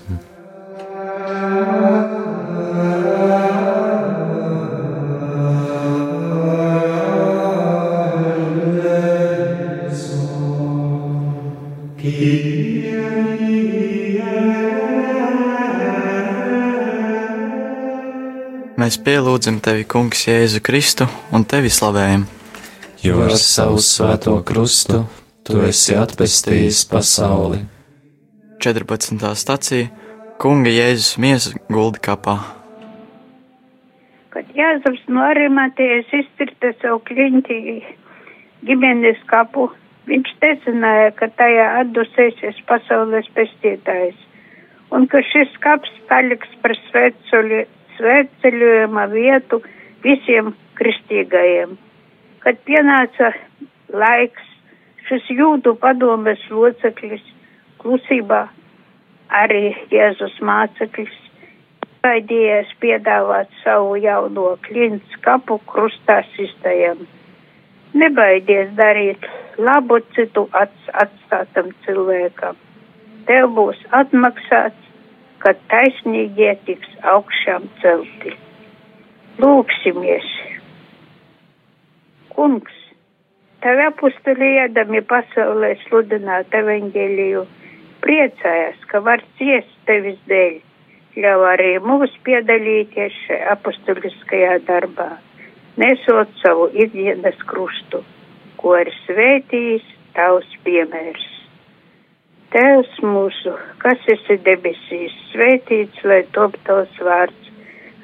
Mēs 18.78 18.96
pielūdzam 19.06 19.60
tevi, 19.62 19.84
Kungs, 19.86 20.24
Jēzu 20.26 20.58
Kristu 20.66 21.06
un 21.30 21.46
tevi 21.46 21.70
slavējam. 21.70 22.24
Jo 23.04 23.22
ar 23.28 23.36
savu 23.38 23.78
svēto 23.78 24.34
krustu 24.42 25.04
tu 25.46 25.62
esi 25.62 25.94
atpestījis 25.94 26.82
pasauli. 26.90 27.62
14. 28.66 29.22
stācija 29.38 29.86
Kunga 30.42 30.74
Jēzus 30.74 31.14
miesa 31.22 31.54
gulda 31.70 32.02
kapā. 32.02 32.40
Kad 34.34 34.50
Jāzeps 34.58 35.06
no 35.06 35.22
Arimatējas 35.22 36.10
izcirta 36.24 36.74
savu 36.82 36.98
kliņķi 37.06 37.58
ģimenes 38.66 39.22
kapu, 39.30 39.70
viņš 40.08 40.30
tecināja, 40.42 41.10
ka 41.18 41.28
tajā 41.38 41.66
atdusēsies 41.82 42.58
pasaules 42.68 43.28
pestītājs, 43.36 44.18
un 44.94 45.06
ka 45.12 45.18
šis 45.30 45.50
kaps 45.64 45.92
paliks 46.10 46.50
par 46.62 46.72
svētceļojuma 47.98 49.04
vietu 49.12 49.56
visiem 50.04 50.54
kristīgajiem. 50.78 51.76
Kad 52.44 52.60
pienāca 52.68 53.32
laiks, 53.92 54.44
šis 55.08 55.24
jūdu 55.34 55.74
padomes 55.82 56.40
loceklis 56.52 57.24
klusībā 57.82 58.42
arī 59.42 59.74
Jēzus 59.92 60.36
māceklis 60.44 61.14
baidījies 62.04 62.70
piedāvāt 62.80 63.52
savu 63.62 63.96
jauno 64.00 64.56
klints 64.64 65.20
kapu 65.24 65.58
krustā 65.68 66.22
sistajam. 66.36 67.06
Nebaidies 67.96 68.74
darīt 68.76 69.24
labu 69.58 70.00
citu 70.14 70.44
ats, 70.52 70.90
atstātam 70.92 71.70
cilvēkam. 71.86 72.56
Tev 73.28 73.48
būs 73.56 73.80
atmaksāts, 73.96 74.84
kad 75.42 75.60
taisnīgie 75.72 76.52
tiks 76.66 76.90
augšām 77.14 77.68
celti. 77.80 78.34
Lūksimies! 79.38 80.28
Kungs, 82.34 82.74
tavi 83.64 83.86
apustuli 83.86 84.50
iedami 84.60 85.00
pasaulē 85.12 85.72
sludināt 85.86 86.54
evaņģēliju 86.54 87.44
priecājas, 88.04 88.82
ka 88.90 89.00
var 89.06 89.22
ciest 89.38 89.72
tevis 89.88 90.18
dēļ, 90.30 90.58
ļauj 91.24 91.46
arī 91.52 91.72
mums 91.82 92.14
piedalīties 92.26 93.16
šajā 93.24 93.56
apustuliskajā 93.56 94.58
darbā, 94.68 95.08
nesot 95.78 96.30
savu 96.42 96.68
ikdienas 96.74 97.38
krustu, 97.48 98.02
ko 98.60 98.76
ir 98.82 98.90
svētījis 99.04 99.86
tavs 100.16 100.54
piemērs. 100.66 101.26
Tēvs 102.52 102.94
mūsu, 103.04 103.52
kas 103.82 104.06
esi 104.08 104.38
debesīs, 104.44 105.14
svētīts, 105.34 106.00
lai 106.08 106.22
top 106.36 106.56
tavs 106.66 106.94
vārds, 107.04 107.50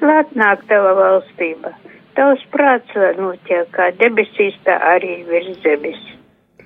lai 0.03 0.19
atnāk 0.21 0.67
tava 0.69 0.93
valstība, 0.99 1.73
tavs 2.17 2.43
prāts, 2.53 2.93
lai 2.99 3.15
notiek 3.17 3.71
kā 3.73 3.89
debesīs, 3.99 4.57
tā 4.67 4.77
arī 4.93 5.23
virs 5.29 5.57
zemes. 5.65 6.03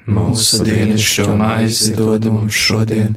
Mūsu 0.09 0.63
dienascho 0.65 1.31
maizi 1.37 1.93
dod 1.95 2.27
mums 2.33 2.57
šodien, 2.57 3.15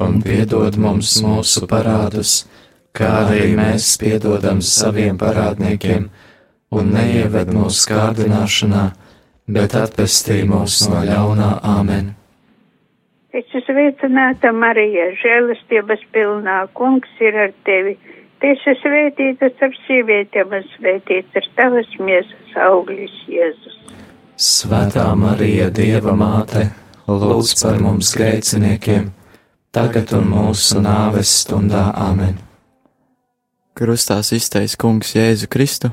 un 0.00 0.18
piedod 0.24 0.78
mums 0.80 1.14
mūsu 1.22 1.68
parādus, 1.70 2.42
kā 2.96 3.10
arī 3.26 3.52
mēs 3.56 3.94
piedodam 4.00 4.60
saviem 4.64 5.18
parādniekiem, 5.20 6.08
un 6.72 6.92
neieved 6.94 7.52
mūsu 7.52 7.90
kārdināšanā, 7.90 8.86
bet 9.52 9.76
atpestī 9.76 10.40
mūs 10.48 10.80
no 10.88 11.02
ļaunā 11.06 11.52
āmen. 11.68 12.12
Es 13.32 13.46
esmu 13.48 13.62
sveicināta 13.64 14.52
Marija, 14.52 15.06
žēlastības 15.22 16.02
pilnā, 16.12 16.58
kungs 16.76 17.08
ir 17.20 17.38
ar 17.46 17.54
tevi. 17.64 17.96
Tu 18.40 18.50
esi 18.52 18.74
svētīta 18.82 19.48
starp 19.54 19.76
sievietēm 19.86 20.52
un 20.58 20.66
svētīts 20.74 21.38
ir 21.40 21.48
tavas 21.56 21.88
miesas 22.00 22.56
auglis 22.60 23.14
Jēzus. 23.30 23.78
Svētā 24.36 25.06
Marija, 25.16 25.70
Dieva 25.70 26.16
māte, 26.18 26.66
lūdz 27.08 27.54
par 27.62 27.80
mums 27.80 28.12
grēciniekiem, 28.18 29.10
tagad 29.72 30.12
un 30.18 30.28
mūsu 30.32 30.82
nāves 30.84 31.32
stundā 31.44 31.90
amen. 31.94 32.36
Krustās 33.78 34.34
iztais 34.36 34.76
kungs 34.76 35.14
Jēzu 35.16 35.48
Kristu 35.48 35.92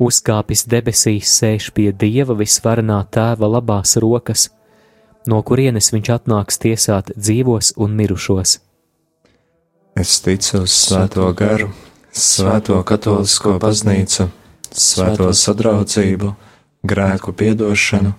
uzkāpis 0.00 0.64
debesīs, 0.70 1.28
sēž 1.40 1.70
pie 1.76 1.90
dieva 1.92 2.34
visvarenā 2.38 3.02
tēva 3.12 3.50
labās 3.58 3.96
rokas, 4.00 4.48
no 5.28 5.42
kurienes 5.46 5.92
viņš 5.92 6.10
atnāks 6.16 6.60
tiesāt 6.62 7.12
dzīvos 7.16 7.74
un 7.76 7.96
mirušos. 7.98 8.58
Es 10.00 10.20
ticu 10.24 10.64
uz 10.64 10.72
Svēto 10.72 11.26
garu, 11.36 11.68
Svēto 12.10 12.78
katolisko 12.86 13.58
baznīcu, 13.62 14.30
Svēto 14.70 15.28
sadraudzību, 15.34 16.32
grēku 16.86 17.34
piedošanu, 17.36 18.14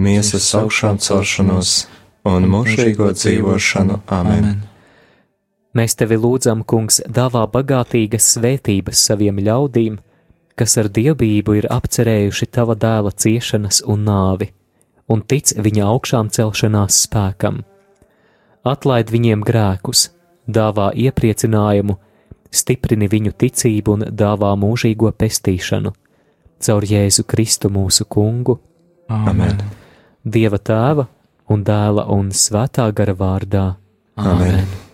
miesas 0.00 0.48
augšām 0.58 0.98
celšanos 0.98 1.84
un 2.26 2.48
mūžīgo 2.50 3.12
dzīvošanu. 3.14 4.00
Amen! 4.10 4.66
Mēs 5.76 5.94
tevi 5.94 6.16
lūdzam, 6.18 6.64
Kungs, 6.66 6.98
dāvā 7.06 7.44
bagātīgas 7.52 8.32
svētības 8.34 9.04
saviem 9.06 9.38
ļaudīm, 9.46 10.00
kas 10.60 10.76
ar 10.80 10.90
dievbijību 10.92 11.56
ir 11.56 11.66
apcerējuši 11.72 12.50
tava 12.52 12.76
dēla 12.76 13.14
ciešanas 13.16 13.80
un 13.88 14.04
nāvi, 14.04 14.50
un 15.08 15.22
tic 15.24 15.54
viņa 15.56 15.86
augšām 15.88 16.28
celšanās 16.36 16.98
spēkam. 17.06 17.62
Atlaid 18.68 19.08
viņiem 19.08 19.44
grēkus, 19.46 20.10
dāvā 20.44 20.90
iepriecinājumu, 21.06 21.96
stiprini 22.52 23.08
viņu 23.08 23.32
ticību 23.40 23.96
un 23.96 24.04
dāvā 24.12 24.52
mūžīgo 24.60 25.14
pestīšanu. 25.16 25.94
Caur 26.60 26.84
Jēzu 26.84 27.24
Kristu 27.24 27.72
mūsu 27.72 28.04
kungu. 28.04 28.58
Amen. 29.08 29.64
Dieva 30.20 30.60
tēva 30.60 31.08
un 31.48 31.64
dēla 31.64 32.04
un 32.12 32.28
svētā 32.36 32.90
gara 32.92 33.16
vārdā. 33.16 33.66
Amen. 34.20 34.60
Amen. 34.60 34.89